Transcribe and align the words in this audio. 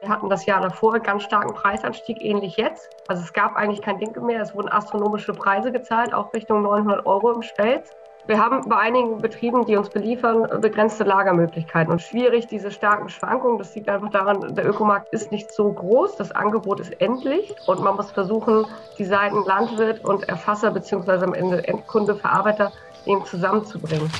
Wir 0.00 0.08
hatten 0.08 0.30
das 0.30 0.46
Jahr 0.46 0.62
davor 0.62 0.94
einen 0.94 1.02
ganz 1.02 1.24
starken 1.24 1.52
Preisanstieg, 1.52 2.24
ähnlich 2.24 2.56
jetzt. 2.56 2.88
Also 3.08 3.22
es 3.22 3.34
gab 3.34 3.54
eigentlich 3.56 3.82
kein 3.82 3.98
Ding 3.98 4.18
mehr. 4.24 4.40
Es 4.40 4.54
wurden 4.54 4.70
astronomische 4.70 5.34
Preise 5.34 5.70
gezahlt, 5.70 6.14
auch 6.14 6.32
Richtung 6.32 6.62
900 6.62 7.04
Euro 7.04 7.32
im 7.32 7.42
Spelz. 7.42 7.90
Wir 8.26 8.38
haben 8.38 8.66
bei 8.66 8.76
einigen 8.76 9.18
Betrieben, 9.18 9.66
die 9.66 9.76
uns 9.76 9.90
beliefern, 9.90 10.46
begrenzte 10.60 11.04
Lagermöglichkeiten 11.04 11.92
und 11.92 12.00
schwierig 12.00 12.46
diese 12.46 12.70
starken 12.70 13.10
Schwankungen. 13.10 13.58
Das 13.58 13.74
liegt 13.74 13.90
einfach 13.90 14.10
daran, 14.10 14.54
der 14.54 14.66
Ökomarkt 14.66 15.12
ist 15.12 15.32
nicht 15.32 15.52
so 15.52 15.70
groß, 15.70 16.16
das 16.16 16.30
Angebot 16.32 16.80
ist 16.80 16.98
endlich 17.00 17.54
und 17.66 17.82
man 17.82 17.96
muss 17.96 18.10
versuchen, 18.10 18.64
die 18.98 19.04
Seiten 19.04 19.44
Landwirt 19.44 20.04
und 20.04 20.28
Erfasser 20.28 20.70
bzw. 20.70 21.24
am 21.24 21.34
Ende 21.34 21.66
Endkunde, 21.66 22.14
Verarbeiter 22.14 22.72
eben 23.04 23.24
zusammenzubringen. 23.26 24.10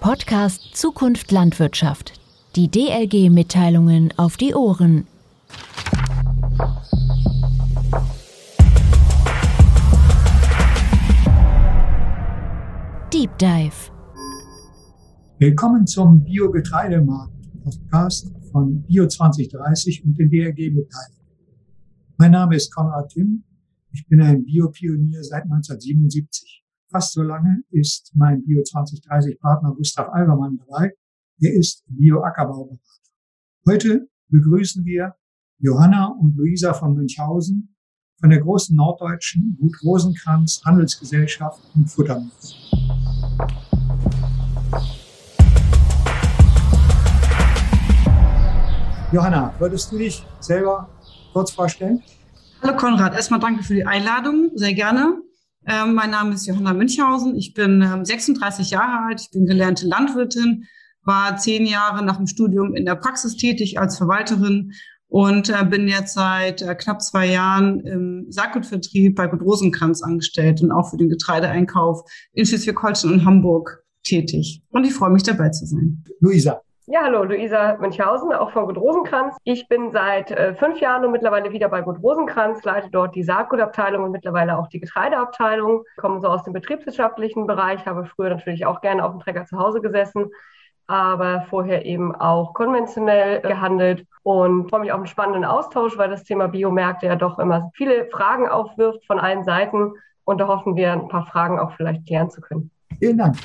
Podcast 0.00 0.76
Zukunft 0.76 1.30
Landwirtschaft. 1.30 2.14
Die 2.56 2.70
DLG-Mitteilungen 2.70 4.14
auf 4.16 4.36
die 4.36 4.54
Ohren. 4.54 5.06
Deep 13.12 13.36
Dive. 13.38 13.90
Willkommen 15.38 15.86
zum 15.86 16.22
Bio-Getreidemarkt-Podcast 16.22 18.32
von 18.52 18.84
Bio 18.84 19.08
2030 19.08 20.04
und 20.04 20.16
den 20.16 20.30
DLG-Mitteilungen. 20.30 21.26
Mein 22.18 22.30
Name 22.30 22.54
ist 22.54 22.72
Konrad 22.72 23.10
Timm. 23.10 23.42
Ich 23.92 24.06
bin 24.06 24.22
ein 24.22 24.44
Biopionier 24.44 25.24
seit 25.24 25.42
1977. 25.42 26.64
Fast 26.90 27.14
so 27.14 27.22
lange 27.22 27.64
ist 27.70 28.12
mein 28.14 28.44
Bio 28.44 28.62
2030 28.62 29.40
Partner 29.40 29.74
Gustav 29.74 30.08
Albermann 30.10 30.58
dabei 30.58 30.92
er 31.42 31.54
ist 31.54 31.84
Bio-Ackerbauberater. 31.88 32.78
Heute 33.66 34.08
begrüßen 34.28 34.84
wir 34.84 35.14
Johanna 35.58 36.14
und 36.20 36.36
Luisa 36.36 36.74
von 36.74 36.94
Münchhausen 36.94 37.74
von 38.20 38.28
der 38.28 38.40
großen 38.40 38.76
norddeutschen 38.76 39.56
Gut 39.58 39.74
Rosenkranz 39.82 40.60
Handelsgesellschaft 40.64 41.62
und 41.74 41.90
Futtermilch. 41.90 42.59
Johanna, 49.12 49.52
würdest 49.58 49.90
du 49.90 49.98
dich 49.98 50.24
selber 50.38 50.88
kurz 51.32 51.50
vorstellen? 51.50 52.00
Hallo 52.62 52.76
Konrad, 52.76 53.12
erstmal 53.14 53.40
danke 53.40 53.64
für 53.64 53.74
die 53.74 53.84
Einladung, 53.84 54.52
sehr 54.54 54.72
gerne. 54.72 55.20
Ähm, 55.66 55.94
mein 55.94 56.10
Name 56.10 56.34
ist 56.34 56.46
Johanna 56.46 56.72
Münchhausen, 56.74 57.34
ich 57.34 57.52
bin 57.52 57.82
ähm, 57.82 58.04
36 58.04 58.70
Jahre 58.70 59.08
alt, 59.08 59.20
ich 59.20 59.30
bin 59.32 59.46
gelernte 59.46 59.88
Landwirtin, 59.88 60.64
war 61.02 61.36
zehn 61.38 61.66
Jahre 61.66 62.04
nach 62.04 62.18
dem 62.18 62.28
Studium 62.28 62.76
in 62.76 62.86
der 62.86 62.94
Praxis 62.94 63.36
tätig 63.36 63.80
als 63.80 63.98
Verwalterin 63.98 64.74
und 65.08 65.48
äh, 65.48 65.64
bin 65.64 65.88
jetzt 65.88 66.14
seit 66.14 66.62
äh, 66.62 66.76
knapp 66.76 67.02
zwei 67.02 67.26
Jahren 67.26 67.80
im 67.80 68.26
Saatgutvertrieb 68.28 69.16
bei 69.16 69.26
Gut 69.26 69.42
Rosenkranz 69.42 70.02
angestellt 70.02 70.62
und 70.62 70.70
auch 70.70 70.88
für 70.88 70.96
den 70.96 71.08
Getreideeinkauf 71.08 72.02
in 72.32 72.46
Schleswig-Holstein 72.46 73.10
und 73.10 73.24
Hamburg 73.24 73.82
tätig. 74.04 74.62
Und 74.70 74.84
ich 74.84 74.94
freue 74.94 75.10
mich 75.10 75.24
dabei 75.24 75.48
zu 75.48 75.66
sein. 75.66 76.04
Luisa. 76.20 76.60
Ja, 76.92 77.04
hallo, 77.04 77.22
Luisa 77.22 77.76
Münchhausen, 77.76 78.32
auch 78.32 78.50
von 78.50 78.66
Gut 78.66 78.76
Rosenkranz. 78.76 79.36
Ich 79.44 79.68
bin 79.68 79.92
seit 79.92 80.32
äh, 80.32 80.56
fünf 80.56 80.80
Jahren 80.80 81.04
und 81.04 81.12
mittlerweile 81.12 81.52
wieder 81.52 81.68
bei 81.68 81.82
Gut 81.82 82.02
Rosenkranz, 82.02 82.64
leite 82.64 82.88
dort 82.90 83.14
die 83.14 83.22
Saatgutabteilung 83.22 84.02
und 84.02 84.10
mittlerweile 84.10 84.58
auch 84.58 84.66
die 84.66 84.80
Getreideabteilung. 84.80 85.84
Komme 85.98 86.20
so 86.20 86.26
aus 86.26 86.42
dem 86.42 86.52
betriebswirtschaftlichen 86.52 87.46
Bereich, 87.46 87.86
habe 87.86 88.06
früher 88.06 88.30
natürlich 88.30 88.66
auch 88.66 88.80
gerne 88.80 89.04
auf 89.04 89.12
dem 89.12 89.20
Trecker 89.20 89.46
zu 89.46 89.56
Hause 89.56 89.80
gesessen 89.80 90.32
aber 90.88 91.46
vorher 91.48 91.86
eben 91.86 92.16
auch 92.16 92.52
konventionell 92.52 93.40
gehandelt 93.42 94.08
und 94.24 94.68
freue 94.68 94.80
mich 94.80 94.90
auf 94.90 94.98
einen 94.98 95.06
spannenden 95.06 95.44
Austausch, 95.44 95.96
weil 95.96 96.10
das 96.10 96.24
Thema 96.24 96.48
Biomärkte 96.48 97.06
ja 97.06 97.14
doch 97.14 97.38
immer 97.38 97.70
viele 97.76 98.06
Fragen 98.06 98.48
aufwirft 98.48 99.06
von 99.06 99.20
allen 99.20 99.44
Seiten 99.44 99.92
und 100.24 100.38
da 100.38 100.48
hoffen 100.48 100.74
wir, 100.74 100.92
ein 100.92 101.06
paar 101.06 101.26
Fragen 101.26 101.60
auch 101.60 101.76
vielleicht 101.76 102.08
klären 102.08 102.28
zu 102.28 102.40
können. 102.40 102.72
Vielen 102.98 103.18
Dank. 103.18 103.36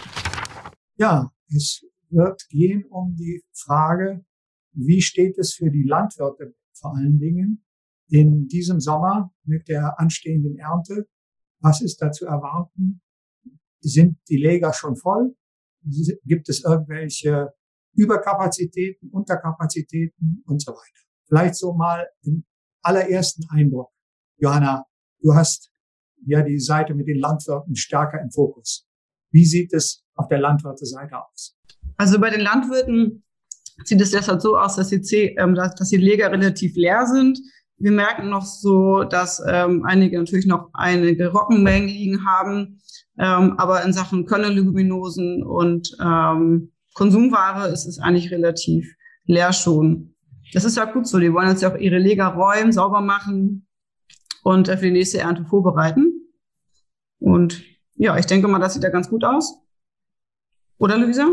Ja, 0.98 1.30
es 1.50 1.86
wird 2.16 2.48
gehen 2.50 2.86
um 2.86 3.16
die 3.16 3.44
Frage, 3.52 4.26
wie 4.72 5.02
steht 5.02 5.38
es 5.38 5.54
für 5.54 5.70
die 5.70 5.84
Landwirte 5.84 6.56
vor 6.74 6.96
allen 6.96 7.20
Dingen 7.20 7.66
in 8.08 8.48
diesem 8.48 8.80
Sommer 8.80 9.34
mit 9.44 9.68
der 9.68 10.00
anstehenden 10.00 10.58
Ernte? 10.58 11.08
Was 11.60 11.82
ist 11.82 12.02
da 12.02 12.12
zu 12.12 12.26
erwarten? 12.26 13.02
Sind 13.82 14.18
die 14.30 14.38
Läger 14.38 14.74
schon 14.74 14.96
voll? 14.96 15.36
Gibt 16.24 16.50
es 16.50 16.64
irgendwelche 16.64 17.54
Überkapazitäten, 17.94 19.10
Unterkapazitäten 19.10 20.44
und 20.46 20.62
so 20.62 20.72
weiter? 20.72 21.06
Vielleicht 21.28 21.56
so 21.56 21.74
mal 21.74 22.08
im 22.24 22.46
allerersten 22.82 23.44
Eindruck. 23.50 23.92
Johanna, 24.38 24.86
du 25.22 25.34
hast 25.34 25.72
ja 26.26 26.42
die 26.42 26.60
Seite 26.60 26.94
mit 26.94 27.08
den 27.08 27.20
Landwirten 27.20 27.76
stärker 27.76 28.22
im 28.22 28.32
Fokus. 28.32 28.88
Wie 29.32 29.46
sieht 29.46 29.74
es 29.74 30.04
auf 30.16 30.28
der 30.28 30.40
Landwirte-Seite 30.40 31.16
aus? 31.24 31.58
Also 31.98 32.20
bei 32.20 32.30
den 32.30 32.42
Landwirten 32.42 33.24
sieht 33.84 34.02
es 34.02 34.12
deshalb 34.12 34.42
so 34.42 34.58
aus, 34.58 34.76
dass 34.76 34.90
die, 34.90 35.36
ähm, 35.38 35.56
dass, 35.56 35.76
dass 35.76 35.90
die 35.90 35.98
Läger 35.98 36.32
relativ 36.32 36.76
leer 36.76 37.06
sind. 37.06 37.40
Wir 37.78 37.92
merken 37.92 38.30
noch 38.30 38.46
so, 38.46 39.04
dass 39.04 39.42
ähm, 39.48 39.84
einige 39.86 40.18
natürlich 40.18 40.46
noch 40.46 40.70
einige 40.74 41.30
Rockenmengen 41.30 41.90
liegen 41.90 42.26
haben. 42.26 42.80
Ähm, 43.18 43.58
aber 43.58 43.84
in 43.84 43.94
Sachen 43.94 44.26
Körnerleguminosen 44.26 45.44
und 45.44 45.96
ähm, 46.02 46.72
Konsumware 46.94 47.70
ist 47.70 47.86
es 47.86 48.00
eigentlich 48.00 48.32
relativ 48.32 48.94
leer 49.26 49.54
schon. 49.54 50.16
Das 50.54 50.64
ist 50.64 50.78
ja 50.78 50.86
gut 50.86 51.08
so. 51.08 51.20
Die 51.20 51.34
wollen 51.34 51.50
jetzt 51.50 51.62
ja 51.62 51.74
auch 51.74 51.78
ihre 51.78 51.98
Leger 51.98 52.28
räumen, 52.28 52.72
sauber 52.72 53.02
machen 53.02 53.68
und 54.44 54.68
äh, 54.70 54.78
für 54.78 54.86
die 54.86 54.92
nächste 54.92 55.20
Ernte 55.20 55.46
vorbereiten. 55.46 56.14
Und 57.20 57.64
ja, 57.96 58.18
ich 58.18 58.26
denke 58.26 58.48
mal, 58.48 58.60
das 58.60 58.74
sieht 58.74 58.84
ja 58.84 58.90
ganz 58.90 59.10
gut 59.10 59.24
aus. 59.24 59.58
Oder, 60.78 60.98
Luisa? 60.98 61.28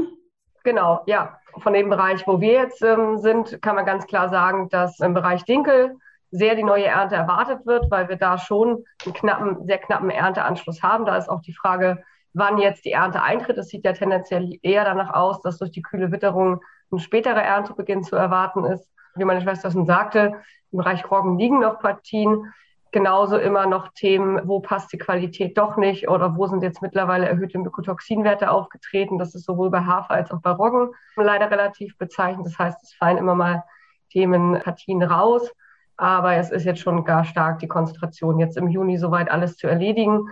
Genau, 0.64 1.02
ja. 1.06 1.38
Von 1.58 1.74
dem 1.74 1.90
Bereich, 1.90 2.26
wo 2.26 2.40
wir 2.40 2.52
jetzt 2.52 2.82
ähm, 2.82 3.18
sind, 3.18 3.60
kann 3.60 3.76
man 3.76 3.84
ganz 3.84 4.06
klar 4.06 4.30
sagen, 4.30 4.68
dass 4.70 5.00
im 5.00 5.12
Bereich 5.12 5.44
Dinkel 5.44 5.96
sehr 6.30 6.54
die 6.54 6.62
neue 6.62 6.86
Ernte 6.86 7.14
erwartet 7.14 7.66
wird, 7.66 7.90
weil 7.90 8.08
wir 8.08 8.16
da 8.16 8.38
schon 8.38 8.84
einen 9.04 9.12
knappen, 9.12 9.66
sehr 9.66 9.78
knappen 9.78 10.08
Ernteanschluss 10.08 10.82
haben. 10.82 11.04
Da 11.04 11.16
ist 11.16 11.28
auch 11.28 11.42
die 11.42 11.52
Frage, 11.52 12.02
wann 12.32 12.56
jetzt 12.56 12.86
die 12.86 12.92
Ernte 12.92 13.22
eintritt. 13.22 13.58
Es 13.58 13.68
sieht 13.68 13.84
ja 13.84 13.92
tendenziell 13.92 14.58
eher 14.62 14.84
danach 14.84 15.12
aus, 15.12 15.42
dass 15.42 15.58
durch 15.58 15.70
die 15.70 15.82
kühle 15.82 16.10
Witterung 16.10 16.62
ein 16.90 16.98
späterer 16.98 17.42
Erntebeginn 17.42 18.02
zu 18.02 18.16
erwarten 18.16 18.64
ist. 18.64 18.90
Wie 19.14 19.24
meine 19.24 19.42
Schwester 19.42 19.70
schon 19.70 19.84
sagte, 19.84 20.32
im 20.70 20.78
Bereich 20.78 21.10
Roggen 21.10 21.38
liegen 21.38 21.60
noch 21.60 21.80
Partien. 21.80 22.52
Genauso 22.92 23.38
immer 23.38 23.66
noch 23.66 23.88
Themen, 23.94 24.46
wo 24.46 24.60
passt 24.60 24.92
die 24.92 24.98
Qualität 24.98 25.56
doch 25.56 25.78
nicht 25.78 26.08
oder 26.08 26.36
wo 26.36 26.46
sind 26.46 26.62
jetzt 26.62 26.82
mittlerweile 26.82 27.26
erhöhte 27.26 27.58
Mykotoxinwerte 27.58 28.50
aufgetreten. 28.50 29.18
Das 29.18 29.34
ist 29.34 29.46
sowohl 29.46 29.70
bei 29.70 29.80
Hafer 29.80 30.10
als 30.10 30.30
auch 30.30 30.42
bei 30.42 30.50
Roggen 30.50 30.90
leider 31.16 31.50
relativ 31.50 31.96
bezeichnend. 31.96 32.44
Das 32.46 32.58
heißt, 32.58 32.82
es 32.82 32.92
fallen 32.92 33.16
immer 33.16 33.34
mal 33.34 33.64
Themen, 34.10 34.60
Partien 34.60 35.02
raus. 35.02 35.50
Aber 35.96 36.34
es 36.34 36.50
ist 36.50 36.64
jetzt 36.64 36.80
schon 36.80 37.04
gar 37.04 37.24
stark 37.24 37.60
die 37.60 37.68
Konzentration, 37.68 38.38
jetzt 38.38 38.58
im 38.58 38.68
Juni 38.68 38.98
soweit 38.98 39.30
alles 39.30 39.56
zu 39.56 39.68
erledigen. 39.68 40.28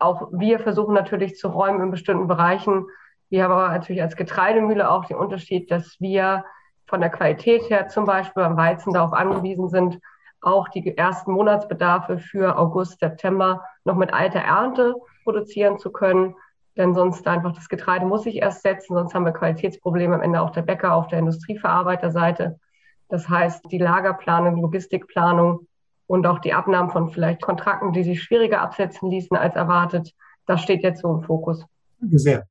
Auch 0.00 0.28
wir 0.32 0.58
versuchen 0.58 0.94
natürlich 0.94 1.36
zu 1.36 1.46
räumen 1.48 1.80
in 1.80 1.90
bestimmten 1.92 2.26
Bereichen. 2.26 2.86
Wir 3.28 3.44
haben 3.44 3.52
aber 3.52 3.68
natürlich 3.68 4.02
als 4.02 4.16
Getreidemühle 4.16 4.90
auch 4.90 5.04
den 5.04 5.16
Unterschied, 5.16 5.70
dass 5.70 6.00
wir 6.00 6.44
von 6.86 7.00
der 7.00 7.10
Qualität 7.10 7.70
her 7.70 7.86
zum 7.86 8.04
Beispiel 8.04 8.42
beim 8.42 8.56
Weizen 8.56 8.92
darauf 8.92 9.12
angewiesen 9.12 9.68
sind, 9.68 10.00
auch 10.40 10.68
die 10.68 10.96
ersten 10.96 11.32
Monatsbedarfe 11.32 12.18
für 12.18 12.56
August, 12.58 13.00
September 13.00 13.64
noch 13.84 13.96
mit 13.96 14.12
alter 14.12 14.40
Ernte 14.40 14.94
produzieren 15.24 15.78
zu 15.78 15.90
können. 15.90 16.34
Denn 16.76 16.94
sonst 16.94 17.26
einfach 17.26 17.52
das 17.52 17.68
Getreide 17.68 18.06
muss 18.06 18.22
sich 18.22 18.36
erst 18.36 18.62
setzen, 18.62 18.94
sonst 18.94 19.12
haben 19.14 19.24
wir 19.24 19.32
Qualitätsprobleme 19.32 20.14
am 20.14 20.22
Ende 20.22 20.40
auch 20.40 20.50
der 20.50 20.62
Bäcker 20.62 20.94
auf 20.94 21.08
der 21.08 21.18
Industrieverarbeiterseite. 21.18 22.58
Das 23.08 23.28
heißt, 23.28 23.70
die 23.70 23.78
Lagerplanung, 23.78 24.60
Logistikplanung 24.60 25.66
und 26.06 26.26
auch 26.26 26.38
die 26.38 26.54
Abnahmen 26.54 26.90
von 26.90 27.10
vielleicht 27.10 27.42
Kontrakten, 27.42 27.92
die 27.92 28.04
sich 28.04 28.22
schwieriger 28.22 28.60
absetzen 28.60 29.10
ließen 29.10 29.36
als 29.36 29.56
erwartet, 29.56 30.14
das 30.46 30.62
steht 30.62 30.82
jetzt 30.82 31.02
so 31.02 31.12
im 31.14 31.22
Fokus. 31.22 31.64
Danke 32.00 32.18
sehr. 32.18 32.48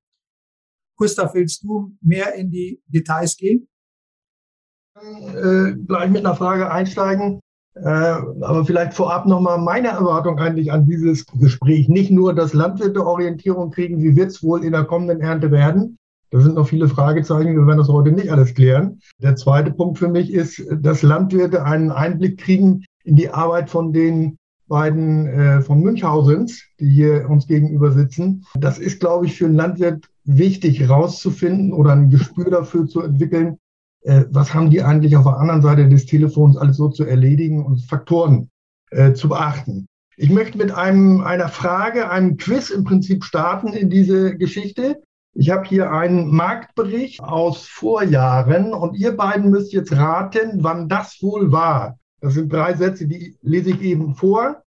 Gustav, 0.96 1.34
willst 1.34 1.64
du 1.64 1.96
mehr 2.02 2.36
in 2.36 2.52
die 2.52 2.82
Details 2.88 3.36
gehen? 3.38 3.70
Äh, 4.96 5.76
gleich 5.88 6.10
mit 6.10 6.26
einer 6.26 6.36
Frage 6.36 6.70
einsteigen. 6.70 7.42
Äh, 7.76 7.88
aber 7.88 8.66
vielleicht 8.66 8.94
vorab 8.94 9.26
nochmal 9.26 9.60
meine 9.60 9.90
Erwartung 9.90 10.40
eigentlich 10.40 10.72
an 10.72 10.86
dieses 10.86 11.26
Gespräch. 11.26 11.88
Nicht 11.88 12.12
nur, 12.12 12.34
dass 12.34 12.54
Landwirte 12.54 13.06
Orientierung 13.06 13.72
kriegen, 13.72 14.02
wie 14.02 14.16
wird 14.16 14.32
es 14.32 14.44
wohl 14.44 14.64
in 14.64 14.72
der 14.72 14.86
kommenden 14.86 15.22
Ernte 15.22 15.52
werden, 15.52 15.98
da 16.32 16.40
sind 16.42 16.56
noch 16.56 16.68
viele 16.68 16.88
Fragezeichen, 16.88 17.56
wir 17.56 17.66
werden 17.66 17.80
das 17.80 17.90
heute 17.90 18.12
nicht 18.12 18.32
alles 18.32 18.54
klären. 18.54 19.00
Der 19.18 19.36
zweite 19.36 19.72
Punkt 19.72 19.98
für 19.98 20.10
mich 20.10 20.32
ist, 20.32 20.64
dass 20.72 21.02
Landwirte 21.02 21.64
einen 21.64 21.92
Einblick 21.92 22.40
kriegen 22.40 22.86
in 23.04 23.16
die 23.16 23.30
Arbeit 23.30 23.70
von 23.70 23.94
den 23.94 24.38
beiden 24.68 25.26
äh, 25.26 25.62
von 25.62 25.82
Münchhausens, 25.82 26.64
die 26.80 26.90
hier 26.90 27.28
uns 27.28 27.48
gegenüber 27.48 27.92
sitzen. 27.92 28.46
Das 28.54 28.78
ist, 28.78 29.00
glaube 29.00 29.26
ich, 29.26 29.36
für 29.36 29.46
einen 29.46 29.56
Landwirt 29.56 30.06
wichtig 30.26 30.88
rauszufinden 30.88 31.74
oder 31.74 31.94
ein 31.94 32.12
Gespür 32.12 32.52
dafür 32.52 32.86
zu 32.86 33.02
entwickeln, 33.02 33.58
äh, 34.02 34.26
was 34.30 34.54
haben 34.54 34.70
die 34.70 34.82
eigentlich 34.82 35.16
auf 35.16 35.26
der 35.26 35.38
anderen 35.38 35.62
Seite 35.62 35.88
des 35.88 36.06
Telefons 36.06 36.58
alles 36.58 36.78
so 36.78 36.90
zu 36.90 37.04
erledigen 37.06 37.66
und 37.66 37.82
Faktoren 37.86 38.50
äh, 38.92 39.14
zu 39.14 39.30
beachten. 39.30 39.88
Ich 40.18 40.30
möchte 40.30 40.58
mit 40.58 40.72
einem, 40.72 41.22
einer 41.22 41.48
Frage, 41.48 42.10
einem 42.10 42.38
Quiz 42.38 42.70
im 42.70 42.84
Prinzip 42.84 43.24
starten 43.24 43.70
in 43.70 43.90
diese 43.90 44.36
Geschichte. 44.38 45.02
Ich 45.34 45.50
habe 45.50 45.66
hier 45.66 45.92
einen 45.92 46.36
Marktbericht 46.36 47.22
aus 47.22 47.68
Vorjahren 47.68 48.74
und 48.74 48.96
ihr 48.98 49.16
beiden 49.16 49.50
müsst 49.50 49.72
jetzt 49.72 49.94
raten, 49.94 50.64
wann 50.64 50.90
das 50.90 51.20
wohl 51.22 51.52
war. 51.52 51.98
Das 52.20 52.34
sind 52.34 52.52
drei 52.52 52.74
Sätze, 52.74 53.08
die 53.08 53.38
lese 53.42 53.70
ich 53.70 53.82
eben 53.82 54.16
vor. 54.16 54.62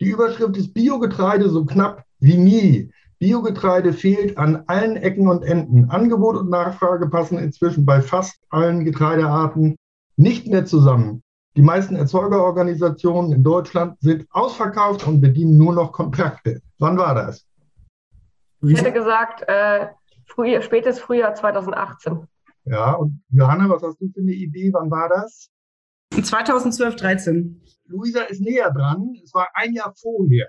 Die 0.00 0.10
Überschrift 0.10 0.56
ist 0.56 0.74
Biogetreide 0.74 1.48
so 1.48 1.64
knapp 1.64 2.04
wie 2.20 2.36
nie. 2.36 2.90
Biogetreide 3.18 3.92
fehlt 3.92 4.38
an 4.38 4.64
allen 4.66 4.96
Ecken 4.96 5.28
und 5.28 5.44
Enden. 5.44 5.90
Angebot 5.90 6.36
und 6.36 6.50
Nachfrage 6.50 7.08
passen 7.08 7.38
inzwischen 7.38 7.84
bei 7.84 8.00
fast 8.00 8.40
allen 8.50 8.84
Getreidearten 8.84 9.76
nicht 10.16 10.46
mehr 10.46 10.64
zusammen. 10.64 11.22
Die 11.56 11.62
meisten 11.62 11.96
Erzeugerorganisationen 11.96 13.32
in 13.32 13.42
Deutschland 13.42 14.00
sind 14.00 14.26
ausverkauft 14.30 15.06
und 15.06 15.20
bedienen 15.20 15.56
nur 15.56 15.72
noch 15.74 15.92
Kontrakte. 15.92 16.60
Wann 16.78 16.96
war 16.96 17.14
das? 17.14 17.44
Ich 18.62 18.78
hätte 18.78 18.92
gesagt, 18.92 19.42
äh, 19.48 19.88
früh, 20.26 20.60
spätes 20.62 21.00
Frühjahr 21.00 21.34
2018. 21.34 22.28
Ja, 22.64 22.92
und 22.92 23.22
Johanna, 23.30 23.68
was 23.68 23.82
hast 23.82 24.00
du 24.00 24.08
für 24.12 24.20
eine 24.20 24.32
Idee? 24.32 24.70
Wann 24.72 24.90
war 24.90 25.08
das? 25.08 25.48
2012, 26.22 26.96
13. 26.96 27.62
Luisa 27.86 28.22
ist 28.22 28.40
näher 28.40 28.70
dran. 28.70 29.14
Es 29.24 29.32
war 29.34 29.48
ein 29.54 29.72
Jahr 29.72 29.94
vorher. 29.96 30.48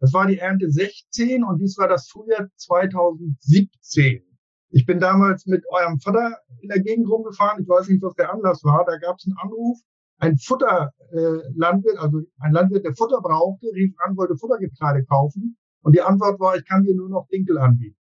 Das 0.00 0.12
war 0.12 0.26
die 0.26 0.38
Ernte 0.38 0.70
16 0.70 1.44
und 1.44 1.60
dies 1.60 1.78
war 1.78 1.88
das 1.88 2.08
Frühjahr 2.08 2.48
2017. 2.56 4.22
Ich 4.70 4.86
bin 4.86 4.98
damals 4.98 5.46
mit 5.46 5.64
eurem 5.70 6.00
Vater 6.00 6.36
in 6.60 6.68
der 6.68 6.80
Gegend 6.80 7.08
rumgefahren. 7.08 7.62
Ich 7.62 7.68
weiß 7.68 7.88
nicht, 7.88 8.02
was 8.02 8.14
der 8.14 8.32
Anlass 8.32 8.64
war. 8.64 8.84
Da 8.84 8.98
gab 8.98 9.16
es 9.18 9.26
einen 9.26 9.36
Anruf. 9.38 9.78
Ein 10.18 10.36
Futterlandwirt, 10.36 11.94
äh, 11.94 11.98
also 11.98 12.22
ein 12.40 12.52
Landwirt, 12.52 12.84
der 12.84 12.94
Futter 12.94 13.20
brauchte, 13.20 13.66
rief 13.74 13.94
an, 13.98 14.16
wollte 14.16 14.36
Futtergetreide 14.36 15.04
kaufen. 15.04 15.56
Und 15.82 15.94
die 15.94 16.00
Antwort 16.00 16.40
war, 16.40 16.56
ich 16.56 16.66
kann 16.66 16.82
dir 16.82 16.94
nur 16.94 17.08
noch 17.08 17.28
Dinkel 17.28 17.58
anbieten. 17.58 17.98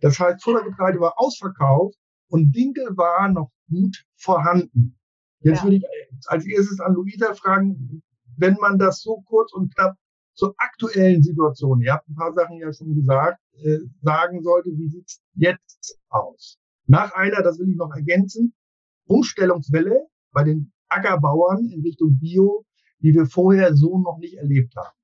Das 0.00 0.18
heißt, 0.18 0.42
Futtergetreide 0.42 1.00
war 1.00 1.14
ausverkauft 1.16 1.96
und 2.28 2.54
Dinkel 2.54 2.96
war 2.96 3.28
noch 3.30 3.50
gut 3.70 4.04
vorhanden. 4.16 4.98
Jetzt 5.40 5.58
ja. 5.58 5.64
würde 5.64 5.76
ich 5.76 5.86
als 6.26 6.46
erstes 6.46 6.80
an 6.80 6.94
Luisa 6.94 7.34
fragen, 7.34 8.02
wenn 8.36 8.54
man 8.60 8.78
das 8.78 9.00
so 9.00 9.22
kurz 9.26 9.52
und 9.52 9.74
knapp 9.74 9.96
zur 10.36 10.54
aktuellen 10.58 11.22
Situation, 11.22 11.80
ihr 11.80 11.94
habt 11.94 12.08
ein 12.08 12.14
paar 12.14 12.32
Sachen 12.34 12.58
ja 12.58 12.72
schon 12.72 12.94
gesagt, 12.94 13.40
äh, 13.64 13.78
sagen 14.02 14.42
sollte, 14.42 14.70
wie 14.76 14.88
sieht's 14.88 15.22
jetzt 15.34 15.98
aus? 16.10 16.58
Nach 16.86 17.12
einer, 17.14 17.42
das 17.42 17.58
will 17.58 17.70
ich 17.70 17.76
noch 17.76 17.92
ergänzen, 17.94 18.54
Umstellungswelle 19.06 20.06
bei 20.32 20.44
den 20.44 20.72
Ackerbauern 20.88 21.70
in 21.70 21.80
Richtung 21.80 22.18
Bio, 22.20 22.64
die 23.00 23.14
wir 23.14 23.26
vorher 23.26 23.74
so 23.74 23.98
noch 23.98 24.18
nicht 24.18 24.36
erlebt 24.36 24.76
haben. 24.76 24.94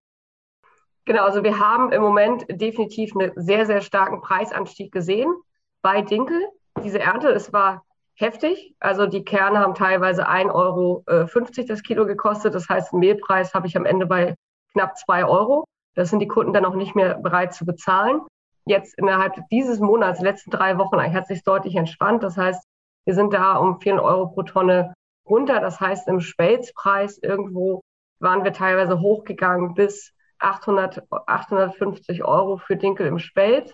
Genau, 1.07 1.25
also 1.25 1.43
wir 1.43 1.59
haben 1.59 1.91
im 1.93 2.03
Moment 2.03 2.45
definitiv 2.49 3.17
einen 3.17 3.33
sehr, 3.35 3.67
sehr 3.67 3.81
starken 3.81 4.21
Preisanstieg 4.21 4.93
gesehen 4.93 5.33
bei 5.81 6.03
Dinkel. 6.03 6.41
Diese 6.85 7.01
Ernte, 7.01 7.29
es 7.29 7.53
war 7.53 7.85
heftig. 8.15 8.77
Also 8.79 9.07
die 9.07 9.25
Kerne 9.25 9.59
haben 9.59 9.75
teilweise 9.75 10.29
1,50 10.29 10.55
Euro 10.55 11.05
äh, 11.07 11.67
das 11.67 11.83
Kilo 11.83 12.07
gekostet. 12.07 12.55
Das 12.55 12.69
heißt, 12.69 12.93
Mehlpreis 12.93 13.55
habe 13.55 13.67
ich 13.67 13.77
am 13.77 13.87
Ende 13.87 14.07
bei 14.07 14.37
knapp 14.73 14.97
zwei 14.97 15.25
Euro. 15.25 15.65
Das 15.95 16.11
sind 16.11 16.21
die 16.21 16.29
Kunden 16.29 16.53
dann 16.53 16.65
auch 16.65 16.75
nicht 16.75 16.95
mehr 16.95 17.19
bereit 17.19 17.55
zu 17.55 17.65
bezahlen. 17.65 18.23
Jetzt 18.65 18.97
innerhalb 18.99 19.35
dieses 19.51 19.81
Monats, 19.81 20.21
letzten 20.21 20.51
drei 20.51 20.79
Wochen, 20.79 21.01
hat 21.01 21.27
sich 21.27 21.43
deutlich 21.43 21.75
entspannt. 21.77 22.23
Das 22.23 22.37
heißt, 22.37 22.65
wir 23.05 23.15
sind 23.15 23.33
da 23.33 23.57
um 23.57 23.81
4 23.81 24.03
Euro 24.03 24.29
pro 24.29 24.43
Tonne 24.43 24.95
runter. 25.29 25.61
Das 25.61 25.81
heißt, 25.81 26.09
im 26.09 26.21
Spelzpreis 26.21 27.19
irgendwo 27.19 27.83
waren 28.21 28.45
wir 28.45 28.53
teilweise 28.53 29.01
hochgegangen 29.01 29.75
bis 29.75 30.13
800, 30.39 31.03
850 31.11 32.25
Euro 32.25 32.57
für 32.57 32.77
Dinkel 32.77 33.07
im 33.07 33.19
Spelz. 33.19 33.73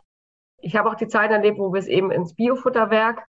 Ich 0.60 0.76
habe 0.76 0.90
auch 0.90 0.96
die 0.96 1.08
Zeit 1.08 1.30
erlebt, 1.30 1.58
wo 1.58 1.72
wir 1.72 1.78
es 1.78 1.86
eben 1.86 2.10
ins 2.10 2.34
Biofutterwerk 2.34 3.24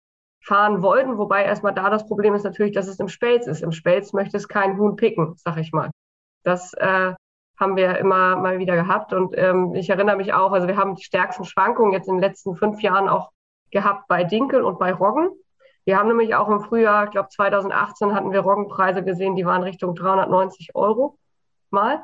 fahren 0.45 0.83
wollten, 0.83 1.17
wobei 1.17 1.45
erstmal 1.45 1.73
da 1.73 1.89
das 1.89 2.07
Problem 2.07 2.35
ist 2.35 2.45
natürlich, 2.45 2.75
dass 2.75 2.87
es 2.87 3.01
im 3.01 3.09
Spelz 3.09 3.47
ist. 3.47 3.63
Im 3.63 3.73
Spelz 3.73 4.13
möchte 4.13 4.37
es 4.37 4.47
kein 4.47 4.77
Huhn 4.77 4.97
picken, 4.97 5.35
sag 5.37 5.57
ich 5.57 5.73
mal. 5.73 5.91
Das 6.43 6.75
äh, 6.75 7.15
haben 7.59 7.77
wir 7.77 7.99
immer 7.99 8.37
mal 8.37 8.59
wieder 8.59 8.75
gehabt. 8.75 9.13
Und 9.13 9.37
ähm, 9.37 9.75
ich 9.75 9.91
erinnere 9.91 10.17
mich 10.17 10.33
auch, 10.33 10.53
also 10.53 10.67
wir 10.67 10.77
haben 10.77 10.97
die 10.97 11.05
stärksten 11.05 11.45
Schwankungen 11.45 11.93
jetzt 11.93 12.09
in 12.09 12.17
den 12.17 12.23
letzten 12.23 12.57
fünf 12.57 12.83
Jahren 12.83 13.09
auch 13.09 13.31
gehabt 13.71 14.09
bei 14.09 14.25
Dinkel 14.25 14.63
und 14.63 14.79
bei 14.79 14.93
Roggen. 14.93 15.31
Wir 15.85 15.99
haben 15.99 16.09
nämlich 16.09 16.35
auch 16.35 16.49
im 16.49 16.61
Frühjahr, 16.61 17.05
ich 17.05 17.11
glaube 17.11 17.29
2018 17.29 18.15
hatten 18.15 18.33
wir 18.33 18.41
Roggenpreise 18.41 19.05
gesehen, 19.05 19.37
die 19.37 19.45
waren 19.45 19.63
Richtung 19.63 19.95
390 19.95 20.75
Euro 20.75 21.19
mal. 21.71 22.03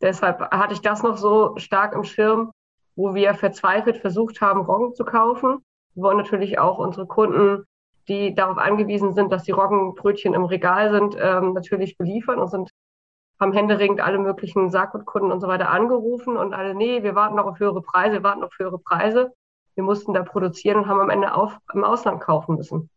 Deshalb 0.00 0.40
hatte 0.50 0.72
ich 0.72 0.80
das 0.80 1.02
noch 1.02 1.18
so 1.18 1.56
stark 1.58 1.94
im 1.94 2.04
Schirm, 2.04 2.52
wo 2.96 3.14
wir 3.14 3.34
verzweifelt 3.34 3.98
versucht 3.98 4.40
haben, 4.40 4.62
Roggen 4.62 4.94
zu 4.94 5.04
kaufen. 5.04 5.62
Wir 5.94 6.04
wollen 6.04 6.16
natürlich 6.16 6.58
auch 6.58 6.78
unsere 6.78 7.06
Kunden, 7.06 7.64
die 8.08 8.34
darauf 8.34 8.56
angewiesen 8.56 9.12
sind, 9.12 9.30
dass 9.30 9.44
die 9.44 9.52
Roggenbrötchen 9.52 10.32
im 10.32 10.44
Regal 10.44 10.90
sind, 10.90 11.16
ähm, 11.20 11.52
natürlich 11.52 11.98
beliefern 11.98 12.38
und 12.38 12.48
sind 12.48 12.70
haben 13.40 13.52
händeringend 13.52 14.00
alle 14.00 14.18
möglichen 14.18 14.70
Saatgutkunden 14.70 15.32
und 15.32 15.40
so 15.40 15.48
weiter 15.48 15.70
angerufen 15.70 16.36
und 16.36 16.52
alle, 16.52 16.74
nee, 16.74 17.02
wir 17.02 17.14
warten 17.14 17.36
noch 17.36 17.46
auf 17.46 17.58
höhere 17.58 17.80
Preise, 17.80 18.16
wir 18.16 18.22
warten 18.22 18.44
auf 18.44 18.52
höhere 18.58 18.78
Preise. 18.78 19.32
Wir 19.74 19.84
mussten 19.84 20.12
da 20.12 20.22
produzieren 20.22 20.78
und 20.78 20.86
haben 20.88 21.00
am 21.00 21.10
Ende 21.10 21.34
auf, 21.34 21.56
im 21.72 21.84
Ausland 21.84 22.20
kaufen 22.20 22.56
müssen. 22.56 22.90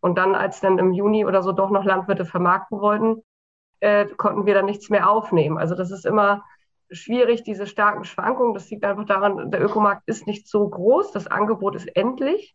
Und 0.00 0.16
dann, 0.16 0.36
als 0.36 0.60
dann 0.60 0.78
im 0.78 0.92
Juni 0.92 1.24
oder 1.24 1.42
so 1.42 1.50
doch 1.50 1.70
noch 1.70 1.84
Landwirte 1.84 2.24
vermarkten 2.24 2.80
wollten, 2.80 3.22
äh, 3.80 4.06
konnten 4.06 4.46
wir 4.46 4.54
dann 4.54 4.66
nichts 4.66 4.88
mehr 4.88 5.10
aufnehmen. 5.10 5.58
Also 5.58 5.74
das 5.74 5.90
ist 5.90 6.06
immer 6.06 6.44
schwierig, 6.90 7.42
diese 7.42 7.66
starken 7.66 8.04
Schwankungen. 8.04 8.54
Das 8.54 8.70
liegt 8.70 8.84
einfach 8.84 9.04
daran, 9.04 9.50
der 9.50 9.62
Ökomarkt 9.62 10.02
ist 10.06 10.28
nicht 10.28 10.48
so 10.48 10.68
groß, 10.68 11.10
das 11.10 11.26
Angebot 11.26 11.74
ist 11.74 11.88
endlich. 11.96 12.54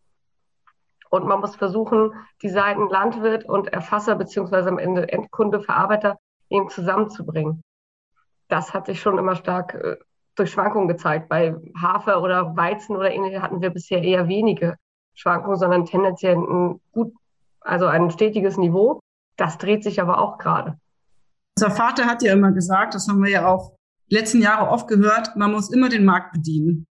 Und 1.09 1.27
man 1.27 1.41
muss 1.41 1.55
versuchen, 1.55 2.13
die 2.41 2.49
Seiten 2.49 2.89
Landwirt 2.89 3.45
und 3.45 3.67
Erfasser 3.67 4.15
beziehungsweise 4.15 4.69
am 4.69 4.79
Ende 4.79 5.11
Endkunde, 5.11 5.61
Verarbeiter 5.61 6.17
eben 6.53 6.69
zusammenzubringen. 6.69 7.61
Das 8.47 8.73
hat 8.73 8.85
sich 8.85 9.01
schon 9.01 9.17
immer 9.17 9.35
stark 9.35 9.73
äh, 9.73 9.97
durch 10.35 10.51
Schwankungen 10.51 10.87
gezeigt. 10.87 11.29
Bei 11.29 11.55
Hafer 11.81 12.21
oder 12.21 12.55
Weizen 12.55 12.95
oder 12.95 13.11
ähnliche 13.11 13.41
hatten 13.41 13.61
wir 13.61 13.69
bisher 13.69 14.01
eher 14.03 14.27
wenige 14.27 14.77
Schwankungen, 15.15 15.57
sondern 15.57 15.85
tendenziell 15.85 16.35
ein 16.35 16.79
gut, 16.91 17.13
also 17.61 17.87
ein 17.87 18.09
stetiges 18.11 18.57
Niveau. 18.57 18.99
Das 19.37 19.57
dreht 19.57 19.83
sich 19.83 20.01
aber 20.01 20.19
auch 20.19 20.37
gerade. 20.37 20.77
Unser 21.57 21.71
Vater 21.71 22.05
hat 22.05 22.23
ja 22.23 22.33
immer 22.33 22.51
gesagt, 22.51 22.95
das 22.95 23.07
haben 23.07 23.23
wir 23.23 23.31
ja 23.31 23.47
auch 23.47 23.75
die 24.09 24.15
letzten 24.15 24.41
Jahre 24.41 24.69
oft 24.69 24.87
gehört, 24.87 25.35
man 25.35 25.51
muss 25.51 25.71
immer 25.71 25.89
den 25.89 26.05
Markt 26.05 26.33
bedienen. 26.33 26.85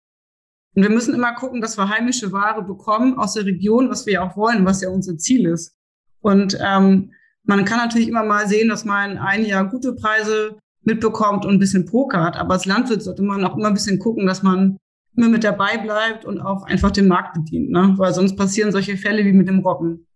Und 0.75 0.83
wir 0.83 0.91
müssen 0.91 1.15
immer 1.15 1.35
gucken, 1.35 1.61
dass 1.61 1.77
wir 1.77 1.89
heimische 1.89 2.33
Ware 2.33 2.63
bekommen 2.63 3.19
aus 3.19 3.35
der 3.35 3.45
Region, 3.45 3.91
was 3.91 4.07
wir 4.07 4.15
ja 4.15 4.23
auch 4.23 4.37
wollen, 4.37 4.65
was 4.65 4.81
ja 4.81 4.89
unser 4.89 5.19
Ziel 5.19 5.47
ist. 5.47 5.77
Und 6.21 6.57
ähm, 6.61 7.13
man 7.45 7.65
kann 7.65 7.79
natürlich 7.79 8.09
immer 8.09 8.25
mal 8.25 8.47
sehen, 8.47 8.69
dass 8.69 8.85
man 8.85 9.19
ein 9.19 9.45
Jahr 9.45 9.65
gute 9.65 9.95
Preise 9.95 10.59
mitbekommt 10.83 11.45
und 11.45 11.55
ein 11.55 11.59
bisschen 11.59 11.87
pokert, 11.87 12.37
aber 12.37 12.55
als 12.55 12.67
Landwirt 12.67 13.03
sollte 13.03 13.23
man 13.23 13.45
auch 13.45 13.57
immer 13.57 13.69
ein 13.69 13.75
bisschen 13.75 13.99
gucken, 13.99 14.27
dass 14.27 14.43
man 14.43 14.79
immer 15.17 15.29
mit 15.29 15.45
dabei 15.45 15.79
bleibt 15.79 16.25
und 16.25 16.41
auch 16.41 16.65
einfach 16.65 16.91
den 16.91 17.09
Markt 17.09 17.35
bedient, 17.35 17.71
ne? 17.71 17.95
weil 17.99 18.13
sonst 18.13 18.37
passieren 18.37 18.73
solche 18.73 18.97
Fälle 18.97 19.25
wie 19.25 19.33
mit 19.33 19.49
dem 19.49 19.61
Roggen. 19.61 20.07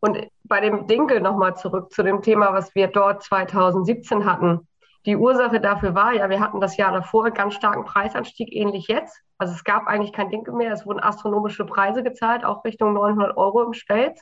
Und 0.00 0.18
bei 0.44 0.60
dem 0.60 0.86
Dinkel 0.86 1.20
nochmal 1.20 1.56
zurück 1.56 1.90
zu 1.92 2.02
dem 2.02 2.20
Thema, 2.20 2.52
was 2.52 2.74
wir 2.74 2.88
dort 2.88 3.22
2017 3.22 4.26
hatten. 4.26 4.68
Die 5.06 5.16
Ursache 5.16 5.60
dafür 5.60 5.94
war, 5.94 6.12
ja, 6.12 6.28
wir 6.28 6.40
hatten 6.40 6.60
das 6.60 6.76
Jahr 6.76 6.92
davor 6.92 7.24
einen 7.24 7.34
ganz 7.34 7.54
starken 7.54 7.84
Preisanstieg, 7.84 8.52
ähnlich 8.52 8.88
jetzt. 8.88 9.22
Also 9.38 9.54
es 9.54 9.64
gab 9.64 9.86
eigentlich 9.86 10.12
kein 10.12 10.30
Dinkel 10.30 10.54
mehr. 10.54 10.72
Es 10.72 10.86
wurden 10.86 11.00
astronomische 11.00 11.64
Preise 11.64 12.02
gezahlt, 12.02 12.44
auch 12.44 12.64
Richtung 12.64 12.94
900 12.94 13.36
Euro 13.36 13.62
im 13.62 13.72
Stelz. 13.72 14.20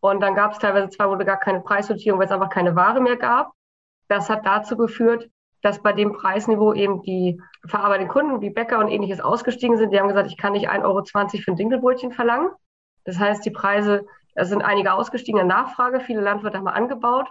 Und 0.00 0.20
dann 0.20 0.34
gab 0.34 0.52
es 0.52 0.58
teilweise 0.58 0.90
zwei 0.90 1.06
Monate 1.06 1.24
gar 1.24 1.38
keine 1.38 1.60
Preissortierung, 1.60 2.20
weil 2.20 2.26
es 2.26 2.32
einfach 2.32 2.50
keine 2.50 2.76
Ware 2.76 3.00
mehr 3.00 3.16
gab. 3.16 3.52
Das 4.08 4.30
hat 4.30 4.46
dazu 4.46 4.76
geführt, 4.76 5.28
dass 5.62 5.82
bei 5.82 5.92
dem 5.92 6.12
Preisniveau 6.12 6.72
eben 6.72 7.02
die 7.02 7.40
verarbeitenden 7.66 8.12
Kunden 8.12 8.40
wie 8.40 8.50
Bäcker 8.50 8.78
und 8.78 8.88
ähnliches 8.88 9.20
ausgestiegen 9.20 9.76
sind. 9.76 9.92
Die 9.92 9.98
haben 9.98 10.08
gesagt, 10.08 10.30
ich 10.30 10.36
kann 10.36 10.52
nicht 10.52 10.70
1,20 10.70 10.84
Euro 10.84 11.04
für 11.04 11.50
ein 11.50 11.56
Dinkelbrötchen 11.56 12.12
verlangen. 12.12 12.50
Das 13.04 13.18
heißt, 13.18 13.44
die 13.44 13.50
Preise, 13.50 14.06
es 14.34 14.48
sind 14.48 14.62
einige 14.62 14.92
ausgestiegene 14.92 15.44
Nachfrage. 15.44 16.00
Viele 16.00 16.20
Landwirte 16.20 16.58
haben 16.58 16.68
angebaut. 16.68 17.26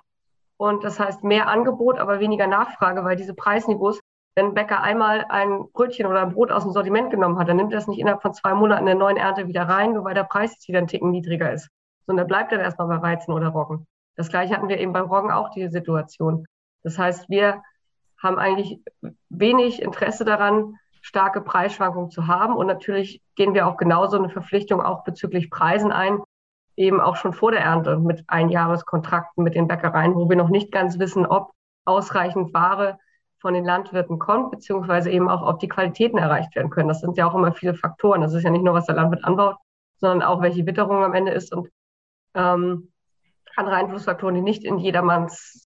Und 0.58 0.84
das 0.84 1.00
heißt 1.00 1.24
mehr 1.24 1.48
Angebot, 1.48 2.00
aber 2.00 2.20
weniger 2.20 2.48
Nachfrage, 2.48 3.06
weil 3.06 3.16
diese 3.16 3.36
Preisniveaus, 3.36 4.00
wenn 4.36 4.48
ein 4.48 4.54
Bäcker 4.56 4.82
einmal 4.82 5.26
ein 5.30 5.70
Brötchen 5.72 6.08
oder 6.08 6.22
ein 6.22 6.34
Brot 6.34 6.52
aus 6.52 6.64
dem 6.64 6.72
Sortiment 6.74 7.12
genommen 7.12 7.38
hat, 7.38 7.48
dann 7.48 7.58
nimmt 7.58 7.74
er 7.74 7.80
es 7.80 7.88
nicht 7.88 8.00
innerhalb 8.00 8.24
von 8.24 8.34
zwei 8.34 8.56
Monaten 8.56 8.82
in 8.82 8.88
der 8.88 8.96
neuen 8.96 9.18
Ernte 9.18 9.48
wieder 9.48 9.64
rein, 9.64 9.94
nur 9.94 10.04
weil 10.04 10.16
der 10.16 10.24
Preis 10.24 10.54
jetzt 10.54 10.68
wieder 10.68 10.80
ein 10.80 10.88
Ticken 10.88 11.12
niedriger 11.12 11.54
ist 11.54 11.70
sondern 12.08 12.28
bleibt 12.28 12.52
dann 12.52 12.60
erstmal 12.60 12.88
bei 12.88 13.02
Weizen 13.02 13.34
oder 13.34 13.50
Roggen. 13.50 13.86
Das 14.16 14.30
gleiche 14.30 14.56
hatten 14.56 14.70
wir 14.70 14.80
eben 14.80 14.94
beim 14.94 15.06
Roggen 15.06 15.32
auch 15.32 15.52
die 15.52 15.68
Situation. 15.68 16.48
Das 16.84 16.98
heißt, 16.98 17.30
wir 17.30 17.62
haben 18.22 18.40
eigentlich 18.40 18.82
wenig 19.30 19.82
Interesse 19.82 20.26
daran, 20.26 20.76
starke 21.02 21.42
Preisschwankungen 21.42 22.10
zu 22.10 22.28
haben. 22.28 22.56
Und 22.56 22.68
natürlich 22.68 23.22
gehen 23.36 23.54
wir 23.54 23.68
auch 23.68 23.78
genauso 23.78 24.18
eine 24.18 24.30
Verpflichtung 24.30 24.82
auch 24.82 25.04
bezüglich 25.04 25.52
Preisen 25.52 25.92
ein, 25.92 26.20
eben 26.76 27.00
auch 27.00 27.16
schon 27.16 27.34
vor 27.34 27.52
der 27.52 27.62
Ernte 27.62 27.98
mit 27.98 28.24
Einjahreskontrakten 28.28 29.44
mit 29.44 29.56
den 29.56 29.68
Bäckereien, 29.68 30.16
wo 30.16 30.30
wir 30.30 30.36
noch 30.36 30.50
nicht 30.50 30.72
ganz 30.72 31.00
wissen, 31.00 31.26
ob 31.26 31.52
ausreichend 31.86 32.54
Ware 32.54 32.98
von 33.40 33.54
den 33.54 33.66
Landwirten 33.66 34.18
kommt, 34.20 34.52
beziehungsweise 34.52 35.12
eben 35.12 35.30
auch, 35.30 35.48
ob 35.48 35.60
die 35.60 35.68
Qualitäten 35.68 36.18
erreicht 36.18 36.56
werden 36.56 36.72
können. 36.72 36.88
Das 36.88 37.02
sind 37.02 37.18
ja 37.18 37.28
auch 37.30 37.36
immer 37.36 37.54
viele 37.54 37.76
Faktoren. 37.76 38.22
Das 38.22 38.34
ist 38.34 38.44
ja 38.44 38.50
nicht 38.50 38.64
nur, 38.64 38.74
was 38.74 38.88
der 38.88 38.96
Landwirt 38.96 39.24
anbaut, 39.24 39.58
sondern 39.98 40.28
auch, 40.28 40.42
welche 40.42 40.66
Witterung 40.66 41.04
am 41.04 41.14
Ende 41.14 41.32
ist 41.32 41.54
und 41.54 41.70
ähm, 42.38 42.90
andere 43.56 43.76
Einflussfaktoren, 43.76 44.36
die 44.36 44.42
nicht 44.42 44.64
in 44.64 44.78
jedermanns, 44.78 45.68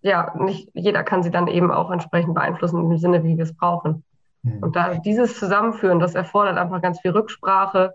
ja, 0.00 0.34
nicht 0.38 0.70
jeder 0.74 1.02
kann 1.02 1.22
sie 1.22 1.30
dann 1.30 1.48
eben 1.48 1.70
auch 1.70 1.90
entsprechend 1.90 2.34
beeinflussen 2.34 2.90
im 2.90 2.98
Sinne, 2.98 3.24
wie 3.24 3.36
wir 3.36 3.44
es 3.44 3.56
brauchen. 3.56 4.04
Mhm. 4.42 4.62
Und 4.62 4.76
da 4.76 4.94
dieses 4.94 5.38
Zusammenführen, 5.38 5.98
das 5.98 6.14
erfordert 6.14 6.56
einfach 6.56 6.80
ganz 6.80 7.00
viel 7.00 7.10
Rücksprache, 7.10 7.94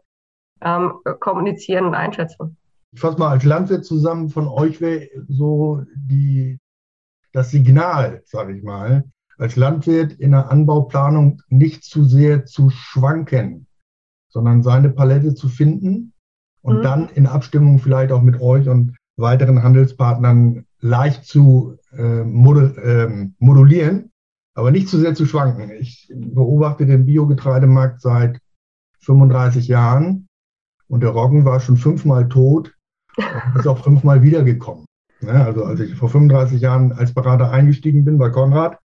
ähm, 0.61 0.93
Kommunizieren 1.19 1.85
und 1.85 1.95
Einschätzung. 1.95 2.57
Ich 2.91 2.99
fasse 2.99 3.17
mal 3.17 3.29
als 3.29 3.45
Landwirt 3.45 3.85
zusammen, 3.85 4.29
von 4.29 4.47
euch 4.47 4.81
wäre 4.81 5.07
so 5.27 5.83
die, 5.95 6.59
das 7.31 7.51
Signal, 7.51 8.21
sage 8.25 8.57
ich 8.57 8.63
mal, 8.63 9.05
als 9.37 9.55
Landwirt 9.55 10.13
in 10.13 10.31
der 10.31 10.51
Anbauplanung 10.51 11.41
nicht 11.47 11.85
zu 11.85 12.03
sehr 12.03 12.45
zu 12.45 12.69
schwanken, 12.71 13.67
sondern 14.27 14.63
seine 14.63 14.89
Palette 14.89 15.33
zu 15.33 15.47
finden 15.47 16.13
und 16.69 16.79
mhm. 16.79 16.83
dann 16.83 17.09
in 17.09 17.25
Abstimmung 17.25 17.79
vielleicht 17.79 18.11
auch 18.11 18.21
mit 18.21 18.39
euch 18.39 18.69
und 18.69 18.95
weiteren 19.17 19.63
Handelspartnern 19.63 20.65
leicht 20.79 21.25
zu 21.25 21.77
äh, 21.91 22.23
modul, 22.23 22.77
äh, 22.77 23.29
modulieren, 23.39 24.11
aber 24.53 24.71
nicht 24.71 24.87
zu 24.87 24.97
sehr 24.97 25.15
zu 25.15 25.25
schwanken. 25.25 25.71
Ich 25.71 26.11
beobachte 26.13 26.85
den 26.85 27.05
Biogetreidemarkt 27.05 28.01
seit 28.01 28.39
35 29.01 29.67
Jahren 29.67 30.27
und 30.87 31.01
der 31.01 31.09
Roggen 31.09 31.45
war 31.45 31.59
schon 31.59 31.77
fünfmal 31.77 32.29
tot 32.29 32.75
und 33.17 33.59
ist 33.59 33.67
auch 33.67 33.83
fünfmal 33.83 34.21
wiedergekommen. 34.21 34.85
Ja, 35.21 35.43
also 35.43 35.65
als 35.65 35.81
ich 35.81 35.95
vor 35.95 36.09
35 36.09 36.61
Jahren 36.61 36.93
als 36.93 37.13
Berater 37.13 37.51
eingestiegen 37.51 38.05
bin 38.05 38.17
bei 38.17 38.29
Konrad 38.29 38.79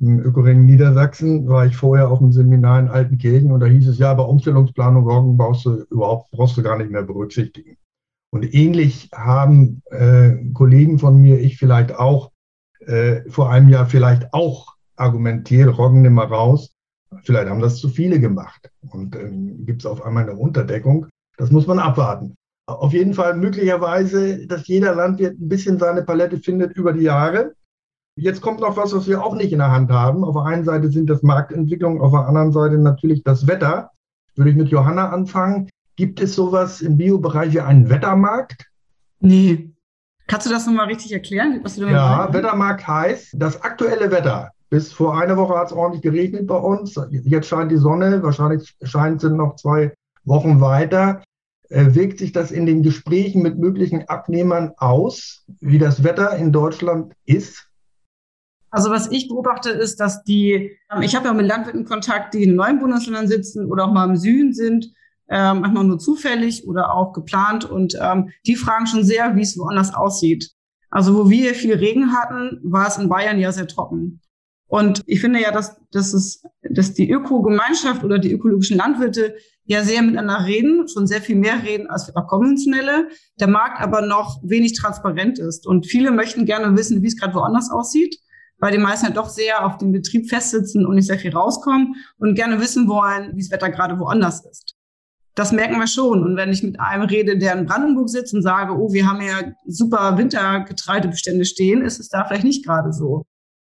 im 0.00 0.20
Ökoring 0.20 0.64
Niedersachsen, 0.64 1.46
war 1.48 1.66
ich 1.66 1.76
vorher 1.76 2.10
auf 2.10 2.20
einem 2.20 2.32
Seminar 2.32 2.80
in 2.80 2.88
Altenkirchen 2.88 3.52
und 3.52 3.60
da 3.60 3.66
hieß 3.66 3.88
es, 3.88 3.98
ja, 3.98 4.14
bei 4.14 4.22
Umstellungsplanung 4.22 5.04
Roggen 5.04 5.36
brauchst 5.36 5.66
du 5.66 5.84
überhaupt, 5.90 6.30
brauchst 6.30 6.56
du 6.56 6.62
gar 6.62 6.78
nicht 6.78 6.90
mehr 6.90 7.02
berücksichtigen. 7.02 7.76
Und 8.32 8.54
ähnlich 8.54 9.10
haben 9.14 9.82
äh, 9.90 10.36
Kollegen 10.54 10.98
von 10.98 11.20
mir, 11.20 11.40
ich 11.40 11.58
vielleicht 11.58 11.94
auch, 11.94 12.30
äh, 12.86 13.28
vor 13.28 13.50
einem 13.50 13.68
Jahr 13.68 13.86
vielleicht 13.86 14.32
auch 14.32 14.74
argumentiert, 14.96 15.76
Roggen 15.76 16.02
nimm 16.02 16.14
mal 16.14 16.26
raus. 16.26 16.74
Vielleicht 17.24 17.48
haben 17.48 17.60
das 17.60 17.78
zu 17.78 17.88
viele 17.88 18.20
gemacht 18.20 18.70
und 18.92 19.16
ähm, 19.16 19.66
gibt 19.66 19.82
es 19.82 19.86
auf 19.86 20.02
einmal 20.02 20.22
eine 20.22 20.36
Unterdeckung. 20.36 21.06
Das 21.36 21.50
muss 21.50 21.66
man 21.66 21.78
abwarten. 21.78 22.36
Auf 22.66 22.92
jeden 22.92 23.14
Fall 23.14 23.36
möglicherweise, 23.36 24.46
dass 24.46 24.68
jeder 24.68 24.94
Landwirt 24.94 25.40
ein 25.40 25.48
bisschen 25.48 25.78
seine 25.78 26.02
Palette 26.02 26.38
findet 26.38 26.76
über 26.76 26.92
die 26.92 27.02
Jahre. 27.02 27.54
Jetzt 28.20 28.42
kommt 28.42 28.60
noch 28.60 28.76
was, 28.76 28.94
was 28.94 29.08
wir 29.08 29.24
auch 29.24 29.34
nicht 29.34 29.50
in 29.50 29.60
der 29.60 29.70
Hand 29.70 29.90
haben. 29.90 30.24
Auf 30.24 30.34
der 30.34 30.44
einen 30.44 30.64
Seite 30.64 30.90
sind 30.90 31.08
das 31.08 31.22
Marktentwicklungen, 31.22 32.02
auf 32.02 32.12
der 32.12 32.26
anderen 32.26 32.52
Seite 32.52 32.76
natürlich 32.76 33.22
das 33.24 33.46
Wetter. 33.46 33.90
Würde 34.36 34.50
ich 34.50 34.56
mit 34.56 34.68
Johanna 34.68 35.08
anfangen. 35.08 35.70
Gibt 35.96 36.20
es 36.20 36.34
sowas 36.34 36.82
im 36.82 36.98
Biobereich 36.98 37.54
wie 37.54 37.60
einen 37.60 37.88
Wettermarkt? 37.88 38.66
Nee. 39.20 39.70
Kannst 40.26 40.46
du 40.46 40.50
das 40.50 40.66
nochmal 40.66 40.86
richtig 40.86 41.12
erklären? 41.12 41.62
ja, 41.76 42.18
meinst? 42.18 42.34
Wettermarkt 42.34 42.86
heißt, 42.86 43.34
das 43.38 43.62
aktuelle 43.62 44.10
Wetter. 44.10 44.50
Bis 44.68 44.92
vor 44.92 45.18
einer 45.18 45.38
Woche 45.38 45.58
hat 45.58 45.68
es 45.68 45.72
ordentlich 45.72 46.02
geregnet 46.02 46.46
bei 46.46 46.56
uns. 46.56 47.00
Jetzt 47.10 47.48
scheint 47.48 47.72
die 47.72 47.78
Sonne. 47.78 48.22
Wahrscheinlich 48.22 48.76
scheint 48.82 49.24
es 49.24 49.30
noch 49.30 49.56
zwei 49.56 49.94
Wochen 50.24 50.60
weiter. 50.60 51.22
Äh, 51.70 51.94
wirkt 51.94 52.18
sich 52.18 52.32
das 52.32 52.50
in 52.50 52.66
den 52.66 52.82
Gesprächen 52.82 53.40
mit 53.40 53.58
möglichen 53.58 54.08
Abnehmern 54.08 54.72
aus, 54.76 55.46
wie 55.60 55.78
das 55.78 56.04
Wetter 56.04 56.36
in 56.36 56.52
Deutschland 56.52 57.14
ist? 57.24 57.69
Also 58.70 58.90
was 58.90 59.10
ich 59.10 59.28
beobachte 59.28 59.70
ist, 59.70 60.00
dass 60.00 60.22
die, 60.24 60.76
ähm, 60.90 61.02
ich 61.02 61.16
habe 61.16 61.26
ja 61.26 61.34
mit 61.34 61.46
Landwirten 61.46 61.84
Kontakt, 61.84 62.34
die 62.34 62.44
in 62.44 62.54
neuen 62.54 62.78
Bundesländern 62.78 63.26
sitzen 63.26 63.70
oder 63.70 63.86
auch 63.86 63.92
mal 63.92 64.08
im 64.08 64.16
Süden 64.16 64.52
sind, 64.52 64.92
ähm, 65.28 65.60
manchmal 65.60 65.84
nur 65.84 65.98
zufällig 65.98 66.66
oder 66.66 66.94
auch 66.94 67.12
geplant 67.12 67.64
und 67.64 67.96
ähm, 68.00 68.30
die 68.46 68.56
fragen 68.56 68.86
schon 68.86 69.04
sehr, 69.04 69.36
wie 69.36 69.42
es 69.42 69.58
woanders 69.58 69.94
aussieht. 69.94 70.50
Also 70.90 71.16
wo 71.16 71.30
wir 71.30 71.54
viel 71.54 71.74
Regen 71.74 72.12
hatten, 72.12 72.60
war 72.64 72.88
es 72.88 72.98
in 72.98 73.08
Bayern 73.08 73.38
ja 73.38 73.52
sehr 73.52 73.68
trocken. 73.68 74.20
Und 74.66 75.02
ich 75.06 75.20
finde 75.20 75.40
ja, 75.40 75.50
dass, 75.50 75.76
dass, 75.90 76.14
es, 76.14 76.44
dass 76.62 76.94
die 76.94 77.10
Ökogemeinschaft 77.10 78.04
oder 78.04 78.18
die 78.18 78.32
ökologischen 78.32 78.76
Landwirte 78.76 79.34
ja 79.64 79.82
sehr 79.82 80.02
miteinander 80.02 80.46
reden, 80.46 80.86
schon 80.88 81.08
sehr 81.08 81.20
viel 81.20 81.36
mehr 81.36 81.62
reden 81.64 81.88
als 81.88 82.06
wir 82.06 82.22
konventionelle, 82.22 83.08
der 83.40 83.48
Markt 83.48 83.80
aber 83.80 84.02
noch 84.02 84.40
wenig 84.44 84.74
transparent 84.74 85.40
ist. 85.40 85.66
Und 85.66 85.86
viele 85.86 86.12
möchten 86.12 86.44
gerne 86.44 86.76
wissen, 86.76 87.02
wie 87.02 87.06
es 87.08 87.16
gerade 87.16 87.34
woanders 87.34 87.70
aussieht, 87.70 88.16
weil 88.60 88.72
die 88.72 88.78
meisten 88.78 89.06
ja 89.06 89.12
doch 89.12 89.28
sehr 89.28 89.64
auf 89.64 89.78
dem 89.78 89.90
Betrieb 89.90 90.28
festsitzen 90.28 90.86
und 90.86 90.94
nicht 90.94 91.06
sehr 91.06 91.18
viel 91.18 91.32
rauskommen 91.32 91.96
und 92.18 92.34
gerne 92.34 92.60
wissen 92.60 92.86
wollen, 92.88 93.32
wie 93.34 93.40
das 93.40 93.50
Wetter 93.50 93.70
gerade 93.70 93.98
woanders 93.98 94.44
ist. 94.44 94.76
Das 95.34 95.52
merken 95.52 95.78
wir 95.78 95.86
schon. 95.86 96.22
Und 96.22 96.36
wenn 96.36 96.50
ich 96.50 96.62
mit 96.62 96.78
einem 96.78 97.04
rede, 97.04 97.38
der 97.38 97.54
in 97.54 97.64
Brandenburg 97.64 98.10
sitzt 98.10 98.34
und 98.34 98.42
sage, 98.42 98.76
oh, 98.76 98.92
wir 98.92 99.08
haben 99.08 99.22
ja 99.22 99.52
super 99.66 100.18
Wintergetreidebestände 100.18 101.44
stehen, 101.44 101.82
ist 101.82 101.98
es 101.98 102.08
da 102.08 102.24
vielleicht 102.24 102.44
nicht 102.44 102.64
gerade 102.64 102.92
so. 102.92 103.24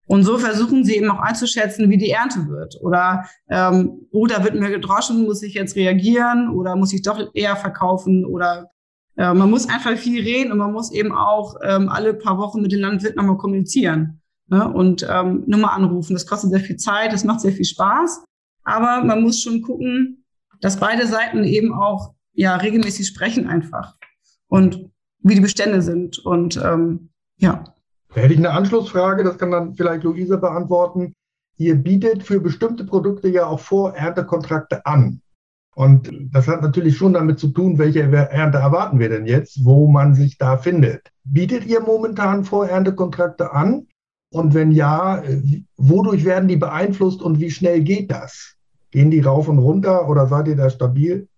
Und 0.07 0.23
so 0.23 0.39
versuchen 0.39 0.85
sie 0.85 0.97
eben 0.97 1.11
auch 1.11 1.21
einzuschätzen, 1.21 1.91
wie 1.91 1.99
die 1.99 2.11
Ernte 2.11 2.49
wird. 2.49 2.79
Oder, 2.81 3.27
ähm, 3.51 4.07
oh, 4.11 4.27
da 4.27 4.43
wird 4.43 4.55
mir 4.55 4.71
gedroschen, 4.71 5.25
muss 5.25 5.43
ich 5.43 5.53
jetzt 5.53 5.77
reagieren 5.77 6.49
oder 6.49 6.77
muss 6.77 6.95
ich 6.95 7.03
doch 7.03 7.21
eher 7.35 7.57
verkaufen? 7.57 8.25
Oder 8.25 8.71
äh, 9.19 9.35
man 9.35 9.51
muss 9.51 9.69
einfach 9.69 9.99
viel 9.99 10.23
reden 10.23 10.53
und 10.53 10.59
man 10.59 10.73
muss 10.73 10.91
eben 10.91 11.13
auch 11.13 11.57
ähm, 11.63 11.91
alle 11.91 12.15
paar 12.15 12.39
Wochen 12.39 12.63
mit 12.63 12.73
den 12.73 12.81
Landwirten 12.81 13.19
nochmal 13.19 13.37
kommunizieren 13.37 14.18
ne? 14.49 14.69
und 14.69 15.07
ähm, 15.09 15.45
Nummer 15.47 15.73
anrufen. 15.73 16.15
Das 16.15 16.27
kostet 16.27 16.51
sehr 16.51 16.61
viel 16.61 16.77
Zeit, 16.77 17.13
das 17.13 17.25
macht 17.25 17.41
sehr 17.41 17.53
viel 17.53 17.65
Spaß. 17.65 18.25
Aber 18.65 19.05
man 19.05 19.23
muss 19.23 19.41
schon 19.41 19.63
gucken, 19.63 20.25
dass 20.61 20.79
beide 20.79 21.07
Seiten 21.07 21.45
eben 21.45 21.73
auch 21.73 22.15
ja 22.33 22.57
regelmäßig 22.57 23.07
sprechen 23.07 23.49
einfach 23.49 23.95
und 24.49 24.91
wie 25.21 25.35
die 25.35 25.41
Bestände 25.41 25.83
sind. 25.83 26.19
Und 26.19 26.57
ähm, 26.63 27.11
ja. 27.37 27.65
Da 28.15 28.21
hätte 28.21 28.33
ich 28.33 28.39
eine 28.39 28.51
Anschlussfrage, 28.51 29.25
das 29.25 29.39
kann 29.39 29.51
dann 29.51 29.75
vielleicht 29.75 30.05
Luisa 30.05 30.37
beantworten. 30.37 31.15
Ihr 31.57 31.75
bietet 31.75 32.23
für 32.23 32.41
bestimmte 32.41 32.85
Produkte 32.85 33.29
ja 33.29 33.47
auch 33.47 33.61
Vorerntekontrakte 33.61 34.87
an. 34.87 35.21
Und 35.75 36.11
das 36.33 36.49
hat 36.49 36.63
natürlich 36.63 36.97
schon 36.97 37.13
damit 37.13 37.39
zu 37.39 37.49
tun, 37.49 37.79
welche 37.79 38.01
Ernte 38.01 38.59
erwarten 38.59 38.99
wir 38.99 39.09
denn 39.09 39.27
jetzt, 39.27 39.65
wo 39.65 39.89
man 39.89 40.15
sich 40.15 40.39
da 40.39 40.57
findet. 40.57 41.13
Bietet 41.25 41.67
ihr 41.67 41.81
momentan 41.81 42.45
Vorerntekontrakte 42.45 43.53
an? 43.53 43.88
Und 44.31 44.55
wenn 44.55 44.71
ja, 44.71 45.23
wodurch 45.77 46.25
werden 46.25 46.49
die 46.49 46.57
beeinflusst 46.57 47.23
und 47.23 47.41
wie 47.41 47.51
schnell 47.51 47.81
geht 47.81 48.11
das? 48.11 48.57
Gehen 48.91 49.11
die 49.11 49.21
rauf 49.21 49.49
und 49.49 49.59
runter 49.59 50.09
oder 50.09 50.27
seid 50.27 50.49
ihr 50.49 50.57
da 50.57 50.71
stabil? 50.71 51.29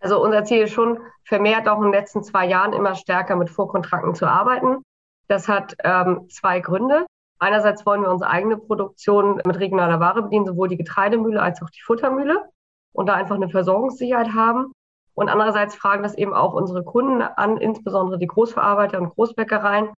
Also 0.00 0.22
unser 0.22 0.44
Ziel 0.44 0.62
ist 0.62 0.72
schon, 0.72 0.98
vermehrt 1.24 1.68
auch 1.68 1.78
in 1.78 1.84
den 1.84 1.92
letzten 1.92 2.22
zwei 2.22 2.46
Jahren 2.46 2.72
immer 2.72 2.94
stärker 2.94 3.36
mit 3.36 3.50
Vorkontrakten 3.50 4.14
zu 4.14 4.26
arbeiten. 4.26 4.82
Das 5.26 5.48
hat 5.48 5.76
ähm, 5.82 6.28
zwei 6.30 6.60
Gründe. 6.60 7.06
Einerseits 7.40 7.84
wollen 7.84 8.02
wir 8.02 8.10
unsere 8.10 8.30
eigene 8.30 8.56
Produktion 8.56 9.40
mit 9.44 9.58
regionaler 9.58 10.00
Ware 10.00 10.22
bedienen, 10.22 10.46
sowohl 10.46 10.68
die 10.68 10.76
Getreidemühle 10.76 11.40
als 11.40 11.62
auch 11.62 11.70
die 11.70 11.82
Futtermühle 11.82 12.48
und 12.92 13.06
da 13.06 13.14
einfach 13.14 13.36
eine 13.36 13.48
Versorgungssicherheit 13.48 14.34
haben. 14.34 14.72
Und 15.14 15.28
andererseits 15.28 15.74
fragen 15.74 16.02
das 16.02 16.14
eben 16.14 16.32
auch 16.32 16.54
unsere 16.54 16.84
Kunden 16.84 17.22
an, 17.22 17.56
insbesondere 17.56 18.18
die 18.18 18.26
Großverarbeiter 18.26 19.00
und 19.00 19.10
Großbäckereien, 19.10 19.90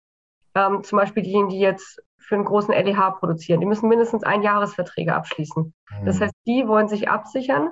ähm, 0.55 0.83
zum 0.83 0.97
Beispiel 0.97 1.23
diejenigen, 1.23 1.49
die 1.49 1.59
jetzt 1.59 2.01
für 2.17 2.35
einen 2.35 2.45
großen 2.45 2.73
LEH 2.73 3.11
produzieren. 3.19 3.59
Die 3.59 3.65
müssen 3.65 3.89
mindestens 3.89 4.23
ein 4.23 4.43
Jahresverträge 4.43 5.15
abschließen. 5.15 5.63
Mhm. 5.63 6.05
Das 6.05 6.21
heißt, 6.21 6.33
die 6.45 6.67
wollen 6.67 6.87
sich 6.87 7.09
absichern 7.09 7.71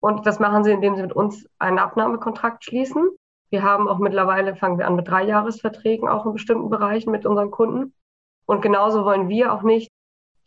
und 0.00 0.26
das 0.26 0.38
machen 0.38 0.64
sie, 0.64 0.70
indem 0.70 0.94
sie 0.96 1.02
mit 1.02 1.12
uns 1.12 1.48
einen 1.58 1.78
Abnahmekontrakt 1.78 2.64
schließen. 2.64 3.08
Wir 3.50 3.62
haben 3.62 3.88
auch 3.88 3.98
mittlerweile, 3.98 4.54
fangen 4.54 4.78
wir 4.78 4.86
an 4.86 4.96
mit 4.96 5.08
drei 5.08 5.24
Jahresverträgen 5.24 6.08
auch 6.08 6.26
in 6.26 6.32
bestimmten 6.32 6.70
Bereichen 6.70 7.10
mit 7.10 7.26
unseren 7.26 7.50
Kunden. 7.50 7.94
Und 8.46 8.62
genauso 8.62 9.04
wollen 9.04 9.28
wir 9.28 9.52
auch 9.52 9.62
nicht 9.62 9.90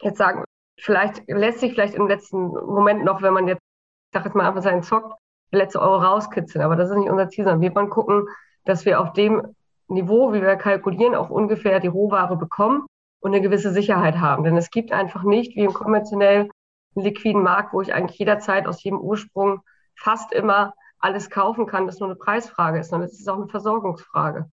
jetzt 0.01 0.17
sagen, 0.17 0.43
vielleicht 0.79 1.27
lässt 1.27 1.59
sich 1.59 1.73
vielleicht 1.73 1.95
im 1.95 2.07
letzten 2.07 2.47
Moment 2.47 3.03
noch, 3.03 3.21
wenn 3.21 3.33
man 3.33 3.47
jetzt, 3.47 3.59
ich 3.59 4.13
sag 4.13 4.25
jetzt 4.25 4.35
mal 4.35 4.47
einfach 4.47 4.63
seinen 4.63 4.83
Zock, 4.83 5.15
letzte 5.51 5.81
Euro 5.81 5.97
rauskitzeln. 5.97 6.63
Aber 6.63 6.75
das 6.75 6.89
ist 6.89 6.97
nicht 6.97 7.09
unser 7.09 7.29
Ziel, 7.29 7.43
sondern 7.43 7.61
wir 7.61 7.75
wollen 7.75 7.89
gucken, 7.89 8.27
dass 8.65 8.85
wir 8.85 9.01
auf 9.01 9.13
dem 9.13 9.55
Niveau, 9.91 10.33
wie 10.33 10.41
wir 10.41 10.55
kalkulieren, 10.55 11.15
auch 11.15 11.29
ungefähr 11.29 11.79
die 11.79 11.87
Rohware 11.87 12.37
bekommen 12.37 12.85
und 13.19 13.33
eine 13.33 13.41
gewisse 13.41 13.71
Sicherheit 13.71 14.19
haben. 14.19 14.43
Denn 14.43 14.57
es 14.57 14.71
gibt 14.71 14.91
einfach 14.91 15.23
nicht, 15.23 15.55
wie 15.55 15.63
im 15.63 15.73
konventionell 15.73 16.49
liquiden 16.95 17.43
Markt, 17.43 17.73
wo 17.73 17.81
ich 17.81 17.93
eigentlich 17.93 18.17
jederzeit 18.17 18.67
aus 18.67 18.83
jedem 18.83 18.99
Ursprung 18.99 19.61
fast 19.95 20.33
immer 20.33 20.73
alles 20.99 21.29
kaufen 21.29 21.65
kann, 21.65 21.87
das 21.87 21.99
nur 21.99 22.09
eine 22.09 22.17
Preisfrage 22.17 22.79
ist, 22.79 22.89
sondern 22.89 23.09
es 23.09 23.19
ist 23.19 23.27
auch 23.27 23.37
eine 23.37 23.47
Versorgungsfrage. 23.47 24.49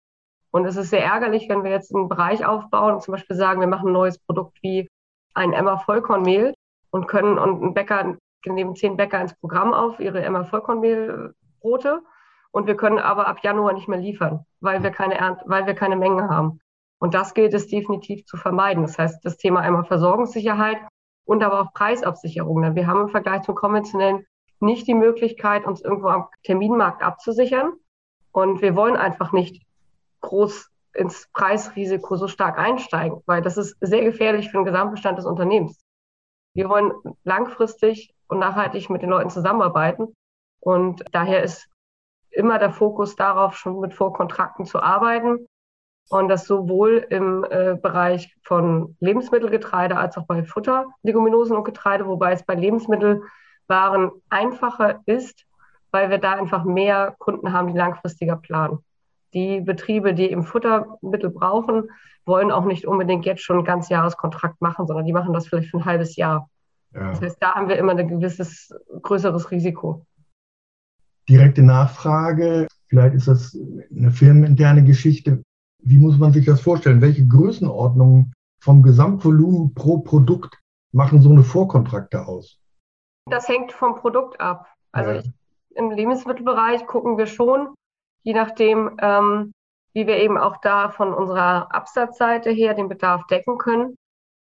Und 0.51 0.65
es 0.65 0.75
ist 0.75 0.89
sehr 0.89 1.03
ärgerlich, 1.03 1.49
wenn 1.49 1.63
wir 1.63 1.71
jetzt 1.71 1.93
einen 1.95 2.09
Bereich 2.09 2.45
aufbauen 2.45 2.93
und 2.93 3.01
zum 3.01 3.13
Beispiel 3.13 3.35
sagen, 3.35 3.59
wir 3.59 3.67
machen 3.67 3.89
ein 3.89 3.93
neues 3.93 4.19
Produkt 4.19 4.57
wie 4.61 4.87
ein 5.33 5.53
Emma 5.53 5.77
Vollkornmehl 5.77 6.53
und 6.91 7.07
können 7.07 7.39
und 7.39 7.63
ein 7.63 7.73
Bäcker, 7.73 8.17
nehmen 8.45 8.75
zehn 8.75 8.97
Bäcker 8.97 9.19
ins 9.19 9.33
Programm 9.35 9.73
auf, 9.73 9.99
ihre 9.99 10.21
Emma 10.21 10.43
Vollkornmehlbrote. 10.43 12.01
Und 12.53 12.67
wir 12.67 12.77
können 12.77 13.00
aber 13.00 13.27
ab 13.27 13.39
Januar 13.41 13.74
nicht 13.74 13.88
mehr 13.88 14.00
liefern, 14.00 14.45
weil 14.60 14.83
wir 14.83 14.91
keine 14.91 15.17
Ernte, 15.17 15.43
weil 15.48 15.65
wir 15.65 15.74
keine 15.74 15.95
Menge 15.95 16.29
haben. 16.29 16.60
Und 17.00 17.15
das 17.15 17.33
gilt 17.33 17.53
es 17.53 17.67
definitiv 17.67 18.25
zu 18.27 18.38
vermeiden. 18.38 18.83
Das 18.83 18.98
heißt, 18.98 19.25
das 19.25 19.38
Thema 19.38 19.62
einmal 19.62 19.86
Versorgungssicherheit 19.86 20.77
und 21.25 21.43
aber 21.43 21.62
auch 21.62 21.74
Preisabsicherung. 21.74 22.62
Denn 22.62 22.75
wir 22.75 22.86
haben 22.86 23.01
im 23.01 23.10
Vergleich 23.10 23.41
zum 23.41 23.55
konventionellen 23.55 24.27
nicht 24.60 24.88
die 24.88 24.93
Möglichkeit, 24.93 25.65
uns 25.65 25.81
irgendwo 25.81 26.10
am 26.10 26.27
Terminmarkt 26.43 27.01
abzusichern. 27.01 27.74
Und 28.31 28.62
wir 28.62 28.75
wollen 28.75 28.98
einfach 28.98 29.31
nicht 29.31 29.65
groß 30.22 30.69
ins 30.93 31.27
Preisrisiko 31.33 32.17
so 32.17 32.27
stark 32.27 32.60
einsteigen, 32.60 33.24
weil 33.25 33.41
das 33.41 33.57
ist 33.57 33.75
sehr 33.81 34.03
gefährlich 34.03 34.51
für 34.51 34.57
den 34.57 34.65
Gesamtbestand 34.65 35.17
des 35.17 35.25
Unternehmens. 35.25 35.83
Wir 36.53 36.69
wollen 36.69 36.93
langfristig 37.24 38.13
und 38.27 38.38
nachhaltig 38.38 38.91
mit 38.91 39.01
den 39.01 39.10
Leuten 39.10 39.31
zusammenarbeiten. 39.31 40.13
Und 40.60 41.03
daher 41.12 41.41
ist 41.41 41.67
immer 42.33 42.59
der 42.59 42.71
Fokus 42.71 43.15
darauf, 43.15 43.55
schon 43.55 43.79
mit 43.79 43.93
Vorkontrakten 43.93 44.65
zu 44.65 44.81
arbeiten. 44.81 45.47
Und 46.09 46.27
das 46.27 46.45
sowohl 46.45 47.05
im 47.09 47.45
äh, 47.49 47.75
Bereich 47.81 48.35
von 48.43 48.97
Lebensmittelgetreide 48.99 49.95
als 49.95 50.17
auch 50.17 50.25
bei 50.25 50.43
Futter, 50.43 50.87
Leguminosen 51.01 51.55
und 51.55 51.63
Getreide, 51.63 52.05
wobei 52.07 52.33
es 52.33 52.43
bei 52.43 52.55
Lebensmittelwaren 52.55 54.11
einfacher 54.29 54.99
ist, 55.05 55.45
weil 55.91 56.09
wir 56.09 56.17
da 56.17 56.33
einfach 56.33 56.65
mehr 56.65 57.15
Kunden 57.19 57.53
haben, 57.53 57.71
die 57.71 57.77
langfristiger 57.77 58.35
planen. 58.35 58.79
Die 59.33 59.61
Betriebe, 59.61 60.13
die 60.13 60.29
im 60.29 60.43
Futtermittel 60.43 61.29
brauchen, 61.29 61.89
wollen 62.25 62.51
auch 62.51 62.65
nicht 62.65 62.85
unbedingt 62.85 63.25
jetzt 63.25 63.41
schon 63.41 63.59
ein 63.59 63.65
ganz 63.65 63.89
Jahreskontrakt 63.89 64.61
machen, 64.61 64.85
sondern 64.85 65.05
die 65.05 65.13
machen 65.13 65.33
das 65.33 65.47
vielleicht 65.47 65.69
für 65.69 65.77
ein 65.77 65.85
halbes 65.85 66.15
Jahr. 66.15 66.49
Ja. 66.93 67.09
Das 67.09 67.21
heißt, 67.21 67.37
da 67.39 67.55
haben 67.55 67.69
wir 67.69 67.77
immer 67.77 67.95
ein 67.95 68.07
gewisses 68.07 68.73
größeres 69.01 69.51
Risiko 69.51 70.05
direkte 71.29 71.63
Nachfrage. 71.63 72.67
Vielleicht 72.87 73.15
ist 73.15 73.27
das 73.27 73.57
eine 73.95 74.11
firmeninterne 74.11 74.83
Geschichte. 74.83 75.43
Wie 75.81 75.97
muss 75.97 76.17
man 76.17 76.31
sich 76.31 76.45
das 76.45 76.61
vorstellen? 76.61 77.01
Welche 77.01 77.27
Größenordnungen 77.27 78.33
vom 78.61 78.81
Gesamtvolumen 78.81 79.73
pro 79.73 79.99
Produkt 79.99 80.59
machen 80.93 81.21
so 81.21 81.29
eine 81.29 81.43
Vorkontrakte 81.43 82.25
aus? 82.25 82.59
Das 83.29 83.47
hängt 83.47 83.71
vom 83.71 83.95
Produkt 83.95 84.39
ab. 84.39 84.67
Also 84.91 85.11
ja. 85.11 85.19
ich, 85.19 85.31
im 85.75 85.91
Lebensmittelbereich 85.91 86.85
gucken 86.85 87.17
wir 87.17 87.25
schon, 87.25 87.73
je 88.23 88.33
nachdem, 88.33 88.97
ähm, 89.01 89.51
wie 89.93 90.07
wir 90.07 90.17
eben 90.17 90.37
auch 90.37 90.57
da 90.57 90.89
von 90.89 91.13
unserer 91.13 91.73
Absatzseite 91.73 92.51
her 92.51 92.73
den 92.73 92.89
Bedarf 92.89 93.25
decken 93.27 93.57
können, 93.57 93.95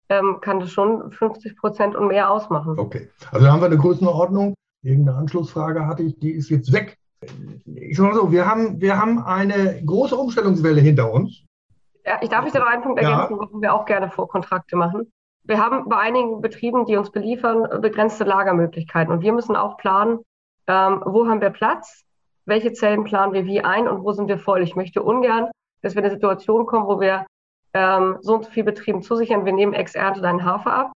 ähm, 0.09 0.39
kann 0.41 0.61
das 0.61 0.71
schon 0.71 1.11
50 1.11 1.57
Prozent 1.57 1.97
und 1.97 2.09
mehr 2.09 2.31
ausmachen. 2.31 2.79
Okay, 2.79 3.09
also 3.31 3.47
da 3.47 3.53
haben 3.53 3.61
wir 3.61 3.67
eine 3.67 3.79
Größenordnung 3.79 4.55
irgendeine 4.83 5.19
Anschlussfrage 5.19 5.87
hatte 5.87 6.03
ich, 6.03 6.19
die 6.19 6.33
ist 6.33 6.51
jetzt 6.51 6.73
weg. 6.73 6.99
Ich 7.67 7.97
sage 7.97 8.09
mal 8.11 8.15
so, 8.15 8.33
wir 8.33 8.47
haben, 8.47 8.81
wir 8.81 8.99
haben 8.99 9.23
eine 9.23 9.83
große 9.85 10.17
Umstellungswelle 10.17 10.81
hinter 10.81 11.13
uns. 11.13 11.45
Ja, 12.05 12.19
ich 12.21 12.29
darf 12.29 12.43
mich 12.43 12.53
da 12.53 12.59
noch 12.59 12.67
einen 12.67 12.83
Punkt 12.83 13.01
ergänzen, 13.01 13.35
ja. 13.35 13.39
warum 13.39 13.63
wir 13.63 13.73
auch 13.73 13.85
gerne 13.85 14.11
Vorkontrakte 14.11 14.77
machen. 14.77 15.13
Wir 15.45 15.59
haben 15.59 15.89
bei 15.89 15.97
einigen 15.97 16.41
Betrieben, 16.41 16.85
die 16.85 16.97
uns 16.97 17.11
beliefern, 17.11 17.81
begrenzte 17.81 18.25
Lagermöglichkeiten. 18.25 19.13
Und 19.13 19.23
wir 19.23 19.33
müssen 19.33 19.57
auch 19.57 19.77
planen, 19.77 20.19
ähm, 20.67 21.03
wo 21.05 21.27
haben 21.27 21.41
wir 21.41 21.51
Platz, 21.51 22.05
welche 22.45 22.73
Zellen 22.73 23.05
planen 23.05 23.33
wir 23.33 23.45
wie 23.47 23.63
ein 23.63 23.89
und 23.89 24.05
wo 24.05 24.13
sind 24.13 24.29
wir 24.29 24.39
voll. 24.39 24.63
Ich 24.63 24.77
möchte 24.77 25.03
ungern, 25.03 25.51
dass 25.83 25.95
wir 25.95 26.01
in 26.01 26.07
eine 26.07 26.15
Situation 26.15 26.67
kommen, 26.67 26.87
wo 26.87 27.01
wir 27.01 27.27
ähm, 27.75 28.19
so 28.21 28.35
und 28.35 28.45
so 28.45 28.51
viel 28.51 28.65
Betrieben 28.65 29.03
zusichern, 29.03 29.45
wir 29.45 29.53
nehmen 29.53 29.73
ex 29.73 29.95
Ernte 29.95 30.21
deinen 30.21 30.45
Hafer 30.45 30.73
ab 30.73 30.93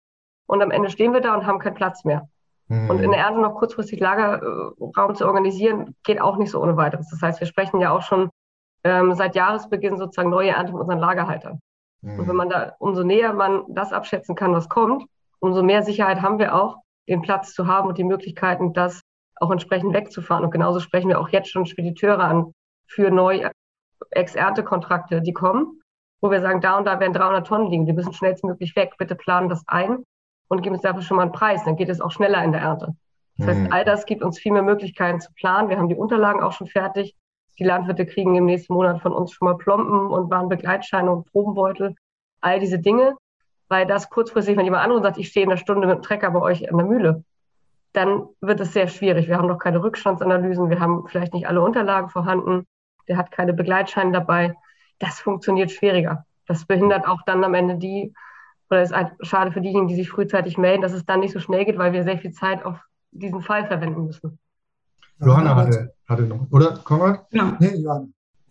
und 0.46 0.62
am 0.62 0.70
Ende 0.70 0.90
stehen 0.90 1.12
wir 1.12 1.20
da 1.20 1.34
und 1.34 1.46
haben 1.46 1.58
keinen 1.58 1.74
Platz 1.74 2.04
mehr. 2.04 2.28
Mhm. 2.68 2.90
Und 2.90 3.00
in 3.00 3.11
der 3.11 3.20
Ernte 3.20 3.40
noch 3.40 3.54
kurzfristig 3.54 4.00
Lagerraum 4.00 5.14
zu 5.14 5.26
organisieren, 5.26 5.94
geht 6.04 6.20
auch 6.20 6.37
nicht 6.37 6.50
so 6.50 6.61
ohne 6.61 6.76
weiteres. 6.76 7.08
Das 7.11 7.23
heißt, 7.23 7.40
wir 7.40 7.46
sprechen 7.46 7.80
ja 7.80 7.90
auch 7.90 8.02
schon 8.02 8.30
ähm, 8.85 9.14
seit 9.14 9.35
Jahresbeginn 9.35 9.96
sozusagen 9.96 10.30
neue 10.30 10.50
Ernte 10.50 10.73
mit 10.73 10.80
unseren 10.80 10.99
Lagerhaltern. 10.99 11.61
Mhm. 12.02 12.18
Und 12.18 12.28
wenn 12.28 12.37
man 12.37 12.49
da, 12.49 12.75
umso 12.78 13.04
näher 13.04 13.32
man 13.32 13.64
das 13.69 13.93
abschätzen 13.93 14.34
kann, 14.34 14.52
was 14.52 14.69
kommt, 14.69 15.04
umso 15.38 15.62
mehr 15.62 15.82
Sicherheit 15.82 16.23
haben 16.23 16.38
wir 16.38 16.54
auch, 16.54 16.78
den 17.08 17.23
Platz 17.23 17.54
zu 17.54 17.67
haben 17.67 17.88
und 17.88 17.99
die 17.99 18.04
Möglichkeiten, 18.04 18.73
das 18.73 19.00
auch 19.36 19.50
entsprechend 19.50 19.95
wegzufahren. 19.95 20.45
Und 20.45 20.50
genauso 20.50 20.80
sprechen 20.80 21.08
wir 21.08 21.21
auch 21.21 21.28
jetzt 21.28 21.50
schon 21.50 21.67
Spediteure 21.67 22.21
an 22.21 22.52
für 22.88 23.10
neue 23.10 23.50
Ex-Ernte-Kontrakte, 24.10 25.23
die 25.23 25.32
kommen, 25.32 25.80
wo 26.21 26.30
wir 26.30 26.40
sagen, 26.40 26.60
da 26.60 26.78
und 26.78 26.86
da 26.86 26.99
werden 26.99 27.12
300 27.12 27.47
Tonnen 27.47 27.71
liegen, 27.71 27.86
die 27.86 27.93
müssen 27.93 28.12
schnellstmöglich 28.12 28.75
weg, 28.75 28.95
bitte 28.99 29.14
planen 29.14 29.49
das 29.49 29.62
ein 29.67 30.04
und 30.49 30.63
geben 30.63 30.75
uns 30.75 30.82
dafür 30.82 31.02
schon 31.02 31.17
mal 31.17 31.25
einen 31.25 31.32
Preis. 31.32 31.65
Dann 31.65 31.76
geht 31.76 31.89
es 31.89 32.00
auch 32.00 32.11
schneller 32.11 32.43
in 32.45 32.52
der 32.52 32.63
Ernte. 32.63 32.95
Das 33.39 33.49
heißt, 33.49 33.61
mhm. 33.61 33.73
all 33.73 33.85
das 33.85 34.06
gibt 34.06 34.23
uns 34.23 34.39
viel 34.39 34.52
mehr 34.52 34.63
Möglichkeiten 34.63 35.21
zu 35.21 35.32
planen. 35.35 35.69
Wir 35.69 35.78
haben 35.78 35.89
die 35.89 35.95
Unterlagen 35.95 36.43
auch 36.43 36.52
schon 36.52 36.67
fertig. 36.67 37.15
Die 37.59 37.65
Landwirte 37.65 38.06
kriegen 38.06 38.35
im 38.35 38.47
nächsten 38.47 38.73
Monat 38.75 39.00
von 39.00 39.13
uns 39.13 39.32
schon 39.32 39.47
mal 39.47 39.56
Plomben 39.56 40.11
und 40.11 40.30
Warenbegleitscheine 40.30 41.11
und 41.11 41.30
Probenbeutel. 41.30 41.95
All 42.41 42.61
diese 42.61 42.78
Dinge, 42.78 43.17
weil 43.69 43.87
das 43.87 44.11
kurzfristig, 44.11 44.56
wenn 44.56 44.65
jemand 44.65 44.85
anderes 44.85 45.02
sagt, 45.02 45.19
ich 45.19 45.28
stehe 45.28 45.45
in 45.45 45.50
einer 45.50 45.59
Stunde 45.59 45.87
mit 45.87 45.97
dem 45.97 46.02
Trecker 46.02 46.30
bei 46.30 46.41
euch 46.41 46.71
an 46.71 46.76
der 46.76 46.87
Mühle, 46.87 47.25
dann 47.93 48.28
wird 48.41 48.61
es 48.61 48.73
sehr 48.73 48.89
schwierig. 48.89 49.26
Wir 49.26 49.39
haben 49.39 49.49
noch 49.49 49.59
keine 49.59 49.82
Rückstandsanalysen, 49.82 50.69
wir 50.69 50.80
haben 50.80 51.06
vielleicht 51.09 51.32
nicht 51.32 51.49
alle 51.49 51.63
Unterlagen 51.63 52.11
vorhanden, 52.11 52.67
der 53.09 53.17
hat 53.17 53.30
keine 53.30 53.54
Begleitscheine 53.54 54.13
dabei. 54.13 54.54
Das 54.99 55.21
funktioniert 55.21 55.71
schwieriger. 55.71 56.26
Das 56.47 56.67
behindert 56.67 57.06
auch 57.06 57.23
dann 57.26 57.43
am 57.43 57.54
Ende 57.54 57.76
die 57.76 58.13
oder 58.70 58.82
ist 58.82 58.92
halt 58.92 59.12
schade 59.20 59.52
für 59.52 59.60
diejenigen, 59.60 59.88
die 59.88 59.94
sich 59.94 60.10
frühzeitig 60.10 60.58
melden, 60.58 60.82
dass 60.82 60.92
es 60.92 61.04
dann 61.04 61.20
nicht 61.20 61.32
so 61.32 61.40
schnell 61.40 61.64
geht, 61.64 61.78
weil 61.78 61.92
wir 61.92 62.02
sehr 62.04 62.18
viel 62.18 62.32
Zeit 62.32 62.64
auf 62.64 62.78
diesen 63.12 63.42
Fall 63.42 63.66
verwenden 63.66 64.06
müssen. 64.06 64.38
Johanna 65.20 65.54
hatte, 65.54 65.94
hatte 66.08 66.22
noch, 66.22 66.46
oder 66.50 66.78
Konrad? 66.84 67.30
Genau. 67.30 67.52
Nee, 67.58 67.76
Johanna. 67.76 68.08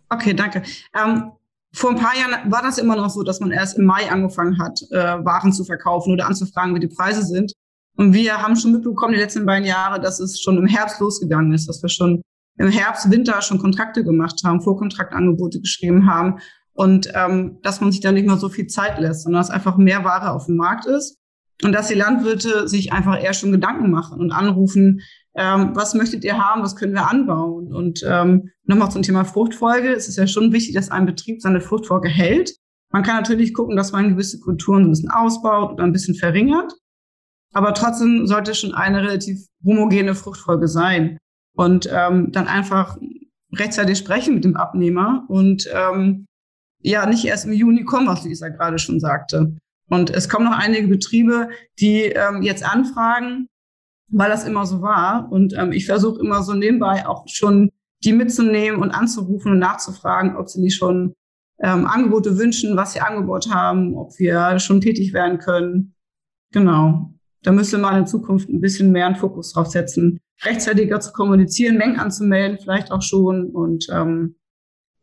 Okay, 0.10 0.34
danke. 0.34 0.64
Ähm, 0.94 1.32
vor 1.74 1.92
ein 1.92 1.98
paar 1.98 2.16
Jahren 2.16 2.50
war 2.52 2.62
das 2.62 2.78
immer 2.78 2.96
noch 2.96 3.10
so, 3.10 3.24
dass 3.24 3.40
man 3.40 3.52
erst 3.52 3.78
im 3.78 3.86
Mai 3.86 4.10
angefangen 4.10 4.58
hat, 4.60 4.80
äh, 4.92 5.24
Waren 5.26 5.52
zu 5.52 5.66
verkaufen 5.66 6.14
oder 6.14 6.26
anzufragen, 6.26 6.74
wie 6.74 6.80
die 6.80 6.88
Preise 6.88 7.22
sind. 7.24 7.54
Und 7.98 8.14
wir 8.14 8.42
haben 8.42 8.56
schon 8.56 8.72
mitbekommen, 8.72 9.14
die 9.14 9.20
letzten 9.20 9.46
beiden 9.46 9.68
Jahre, 9.68 10.00
dass 10.00 10.20
es 10.20 10.40
schon 10.40 10.58
im 10.58 10.68
Herbst 10.68 11.00
losgegangen 11.00 11.54
ist, 11.54 11.68
dass 11.68 11.82
wir 11.82 11.90
schon 11.90 12.22
im 12.58 12.70
Herbst, 12.70 13.12
Winter 13.12 13.42
schon 13.42 13.60
Kontrakte 13.60 14.04
gemacht 14.04 14.42
haben, 14.46 14.62
Vorkontraktangebote 14.62 15.60
geschrieben 15.60 16.10
haben 16.10 16.40
und 16.76 17.10
ähm, 17.16 17.58
dass 17.64 17.82
man 17.82 17.92
sich 17.92 18.02
da 18.02 18.12
nicht 18.12 18.28
mehr 18.28 18.38
so 18.38 18.50
viel 18.50 18.68
Zeit 18.68 19.00
lässt, 19.00 19.24
sondern 19.24 19.42
dass 19.42 19.50
einfach 19.50 19.78
mehr 19.78 20.04
Ware 20.04 20.32
auf 20.32 20.46
dem 20.46 20.58
Markt 20.58 20.86
ist 20.86 21.18
und 21.64 21.72
dass 21.72 21.88
die 21.88 21.94
Landwirte 21.94 22.68
sich 22.68 22.92
einfach 22.92 23.22
eher 23.22 23.34
schon 23.34 23.52
Gedanken 23.52 23.90
machen 23.90 24.20
und 24.20 24.32
anrufen, 24.32 25.02
ähm, 25.36 25.72
was 25.74 25.94
möchtet 25.94 26.24
ihr 26.24 26.38
haben, 26.38 26.64
was 26.64 26.76
können 26.76 26.94
wir 26.94 27.10
anbauen? 27.10 27.74
Und 27.74 28.04
ähm, 28.08 28.52
nochmal 28.64 28.92
zum 28.92 29.04
Thema 29.04 29.26
Fruchtfolge. 29.26 29.94
Es 29.94 30.08
ist 30.08 30.18
ja 30.18 30.28
schon 30.28 30.52
wichtig, 30.52 30.76
dass 30.76 30.92
ein 30.92 31.06
Betrieb 31.06 31.42
seine 31.42 31.62
Fruchtfolge 31.62 32.10
hält. 32.10 32.56
Man 32.92 33.04
kann 33.04 33.18
natürlich 33.18 33.54
gucken, 33.54 33.76
dass 33.76 33.92
man 33.92 34.10
gewisse 34.10 34.40
Kulturen 34.40 34.84
ein 34.84 34.90
bisschen 34.90 35.10
ausbaut 35.10 35.74
oder 35.74 35.84
ein 35.84 35.92
bisschen 35.92 36.16
verringert. 36.16 36.74
Aber 37.54 37.74
trotzdem 37.74 38.28
sollte 38.28 38.54
schon 38.54 38.74
eine 38.74 39.02
relativ 39.02 39.46
homogene 39.64 40.16
Fruchtfolge 40.16 40.68
sein. 40.68 41.18
Und 41.54 41.90
ähm, 41.92 42.32
dann 42.32 42.48
einfach 42.48 42.98
rechtzeitig 43.54 43.98
sprechen 43.98 44.36
mit 44.36 44.44
dem 44.44 44.58
Abnehmer 44.58 45.24
und 45.30 45.70
ähm, 45.74 46.28
ja 46.90 47.06
nicht 47.06 47.26
erst 47.26 47.46
im 47.46 47.54
Juni 47.54 47.84
kommen, 47.84 48.08
was 48.08 48.24
Lisa 48.24 48.50
gerade 48.50 48.80
schon 48.80 49.00
sagte. 49.00 49.56
Und 49.90 50.10
es 50.10 50.30
kommen 50.30 50.46
noch 50.46 50.58
einige 50.58 50.88
Betriebe, 50.88 51.50
die 51.80 52.04
ähm, 52.04 52.42
jetzt 52.42 52.66
anfragen, 52.66 53.48
weil 54.10 54.30
das 54.30 54.48
immer 54.48 54.66
so 54.66 54.82
war. 54.82 55.32
Und 55.32 55.54
ähm, 55.54 55.72
ich 55.72 55.86
versuche 55.86 56.20
immer 56.20 56.44
so 56.44 56.54
nebenbei 56.54 57.08
auch 57.08 57.28
schon 57.28 57.70
die 58.04 58.14
mitzunehmen 58.14 58.82
und 58.82 58.92
anzurufen 58.92 59.54
und 59.54 59.60
nachzufragen, 59.60 60.36
ob 60.38 60.50
sie 60.50 60.62
nicht 60.62 60.76
schon 60.76 61.14
ähm, 61.60 61.86
Angebote 61.88 62.38
wünschen, 62.38 62.76
was 62.76 62.94
sie 62.94 63.02
Angebot 63.02 63.50
haben, 63.52 63.96
ob 63.96 64.18
wir 64.20 64.60
schon 64.60 64.82
tätig 64.82 65.14
werden 65.14 65.40
können. 65.40 65.96
Genau. 66.52 67.12
Da 67.44 67.52
müsste 67.52 67.78
man 67.78 67.98
in 67.98 68.08
Zukunft 68.08 68.50
ein 68.50 68.62
bisschen 68.62 68.92
mehr 68.92 69.06
einen 69.06 69.16
Fokus 69.16 69.54
drauf 69.54 69.68
setzen, 69.68 70.20
rechtzeitiger 70.44 71.00
zu 71.00 71.12
kommunizieren, 71.14 71.78
Mengen 71.78 72.00
anzumelden, 72.00 72.60
vielleicht 72.60 72.92
auch 72.92 73.02
schon 73.02 73.52
und 73.52 73.88
ähm, 73.92 74.36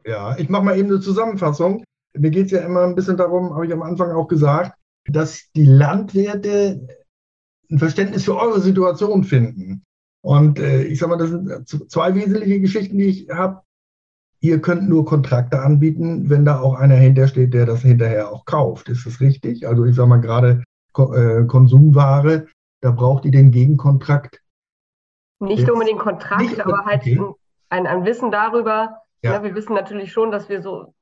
ja, 0.06 0.36
ich 0.38 0.48
mache 0.48 0.64
mal 0.64 0.78
eben 0.78 0.90
eine 0.90 1.00
Zusammenfassung. 1.00 1.84
Mir 2.14 2.30
geht 2.30 2.46
es 2.46 2.52
ja 2.52 2.60
immer 2.60 2.84
ein 2.84 2.94
bisschen 2.94 3.16
darum, 3.16 3.54
habe 3.54 3.66
ich 3.66 3.72
am 3.72 3.82
Anfang 3.82 4.10
auch 4.12 4.28
gesagt, 4.28 4.76
dass 5.06 5.50
die 5.56 5.64
Landwirte 5.64 6.86
ein 7.70 7.78
Verständnis 7.78 8.24
für 8.24 8.36
eure 8.36 8.60
Situation 8.60 9.24
finden. 9.24 9.84
Und 10.22 10.58
äh, 10.58 10.84
ich 10.84 10.98
sage 10.98 11.10
mal, 11.10 11.18
das 11.18 11.30
sind 11.30 11.90
zwei 11.90 12.14
wesentliche 12.14 12.60
Geschichten, 12.60 12.98
die 12.98 13.06
ich 13.06 13.30
habe. 13.30 13.62
Ihr 14.40 14.60
könnt 14.60 14.88
nur 14.88 15.04
Kontrakte 15.04 15.60
anbieten, 15.60 16.28
wenn 16.28 16.44
da 16.44 16.60
auch 16.60 16.74
einer 16.74 16.96
hintersteht, 16.96 17.54
der 17.54 17.66
das 17.66 17.82
hinterher 17.82 18.30
auch 18.30 18.44
kauft. 18.44 18.88
Ist 18.88 19.06
das 19.06 19.20
richtig? 19.20 19.66
Also 19.66 19.84
ich 19.84 19.94
sage 19.94 20.08
mal 20.08 20.20
gerade 20.20 20.64
äh, 20.96 21.44
Konsumware, 21.44 22.46
da 22.80 22.90
braucht 22.90 23.24
ihr 23.24 23.30
den 23.30 23.52
Gegenkontrakt. 23.52 24.42
Nicht 25.40 25.68
unbedingt 25.70 26.00
Kontrakt, 26.00 26.42
nicht, 26.42 26.60
aber 26.60 26.84
halt 26.84 27.02
okay. 27.02 27.20
ein, 27.68 27.86
ein 27.86 28.04
Wissen 28.04 28.30
darüber, 28.30 29.01
ja. 29.22 29.34
ja. 29.34 29.42
wir 29.42 29.54
wissen 29.54 29.74
natürlich 29.74 30.12
schon, 30.12 30.30
dass 30.30 30.48
wir 30.48 30.62
so 30.62 30.94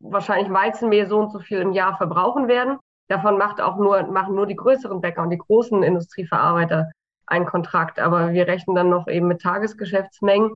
wahrscheinlich 0.00 0.52
Weizenmehl 0.52 1.06
so 1.06 1.18
und 1.18 1.30
so 1.30 1.38
viel 1.38 1.58
im 1.58 1.72
Jahr 1.72 1.96
verbrauchen 1.96 2.48
werden. 2.48 2.78
Davon 3.08 3.38
macht 3.38 3.60
auch 3.60 3.76
nur, 3.76 4.02
machen 4.04 4.34
nur 4.34 4.46
die 4.46 4.56
größeren 4.56 5.00
Bäcker 5.00 5.22
und 5.22 5.30
die 5.30 5.38
großen 5.38 5.82
Industrieverarbeiter 5.82 6.90
einen 7.26 7.46
Kontrakt. 7.46 7.98
Aber 8.00 8.32
wir 8.32 8.46
rechnen 8.46 8.74
dann 8.74 8.90
noch 8.90 9.06
eben 9.06 9.28
mit 9.28 9.40
Tagesgeschäftsmengen. 9.40 10.52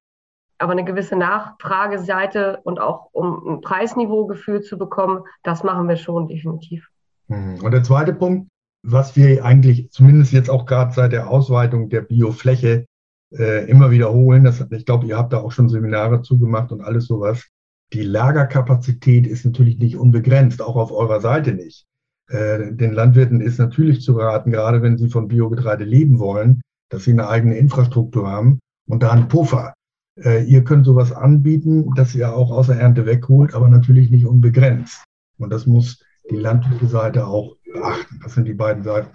Aber 0.58 0.72
eine 0.72 0.84
gewisse 0.84 1.16
Nachfrageseite 1.16 2.60
und 2.64 2.80
auch 2.80 3.10
um 3.12 3.56
ein 3.56 3.60
Preisniveaugefühl 3.60 4.62
zu 4.62 4.78
bekommen, 4.78 5.22
das 5.42 5.62
machen 5.62 5.86
wir 5.86 5.96
schon 5.96 6.28
definitiv. 6.28 6.88
Mhm. 7.28 7.60
Und 7.62 7.72
der 7.72 7.82
zweite 7.82 8.14
Punkt, 8.14 8.48
was 8.82 9.16
wir 9.16 9.44
eigentlich 9.44 9.90
zumindest 9.90 10.32
jetzt 10.32 10.48
auch 10.48 10.64
gerade 10.64 10.92
seit 10.92 11.12
der 11.12 11.28
Ausweitung 11.28 11.90
der 11.90 12.00
Biofläche 12.00 12.86
äh, 13.32 13.68
immer 13.68 13.90
wiederholen, 13.90 14.44
das, 14.44 14.64
ich 14.70 14.84
glaube, 14.84 15.06
ihr 15.06 15.16
habt 15.16 15.32
da 15.32 15.38
auch 15.38 15.52
schon 15.52 15.68
Seminare 15.68 16.22
zugemacht 16.22 16.72
und 16.72 16.82
alles 16.82 17.06
sowas. 17.06 17.46
Die 17.92 18.02
Lagerkapazität 18.02 19.26
ist 19.26 19.44
natürlich 19.44 19.78
nicht 19.78 19.96
unbegrenzt, 19.96 20.60
auch 20.60 20.76
auf 20.76 20.92
eurer 20.92 21.20
Seite 21.20 21.52
nicht. 21.52 21.86
Äh, 22.28 22.72
den 22.72 22.92
Landwirten 22.92 23.40
ist 23.40 23.58
natürlich 23.58 24.00
zu 24.02 24.14
raten, 24.14 24.50
gerade 24.50 24.82
wenn 24.82 24.98
sie 24.98 25.08
von 25.08 25.28
Biogetreide 25.28 25.84
leben 25.84 26.18
wollen, 26.18 26.60
dass 26.88 27.04
sie 27.04 27.12
eine 27.12 27.28
eigene 27.28 27.56
Infrastruktur 27.56 28.28
haben 28.28 28.58
und 28.88 29.02
da 29.02 29.10
einen 29.12 29.28
Puffer. 29.28 29.74
Äh, 30.16 30.44
ihr 30.44 30.64
könnt 30.64 30.86
sowas 30.86 31.12
anbieten, 31.12 31.90
dass 31.94 32.14
ihr 32.14 32.34
auch 32.34 32.50
außer 32.50 32.76
Ernte 32.76 33.06
wegholt, 33.06 33.54
aber 33.54 33.68
natürlich 33.68 34.10
nicht 34.10 34.26
unbegrenzt. 34.26 35.04
Und 35.38 35.50
das 35.50 35.66
muss 35.66 36.02
die 36.30 36.36
landwirtliche 36.36 36.88
Seite 36.88 37.26
auch 37.26 37.56
beachten. 37.64 38.20
Das 38.22 38.34
sind 38.34 38.46
die 38.46 38.54
beiden 38.54 38.82
Seiten, 38.82 39.08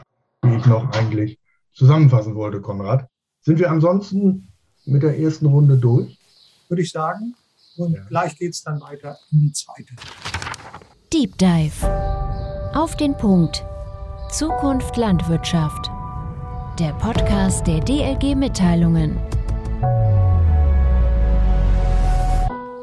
die 0.45 0.56
ich 0.56 0.65
noch 0.65 0.91
eigentlich 0.91 1.39
zusammenfassen 1.74 2.36
wollte, 2.36 2.62
Konrad. 2.62 3.08
Sind 3.43 3.58
wir 3.58 3.71
ansonsten 3.71 4.49
mit 4.86 5.01
der 5.01 5.17
ersten 5.19 5.47
Runde 5.47 5.75
durch? 5.75 6.19
Würde 6.69 6.84
ich 6.84 6.91
sagen. 6.91 7.36
Und 7.75 7.93
ja. 7.93 8.04
gleich 8.08 8.38
geht 8.38 8.51
es 8.51 8.62
dann 8.62 8.80
weiter 8.82 9.17
in 9.32 9.39
die 9.39 9.51
zweite. 9.51 9.95
Deep 11.12 11.36
Dive. 11.39 12.71
Auf 12.75 12.95
den 12.97 13.17
Punkt. 13.17 13.65
Zukunft 14.30 14.95
Landwirtschaft. 14.95 15.88
Der 16.77 16.93
Podcast 16.93 17.65
der 17.65 17.80
DLG 17.80 18.36
Mitteilungen. 18.36 19.17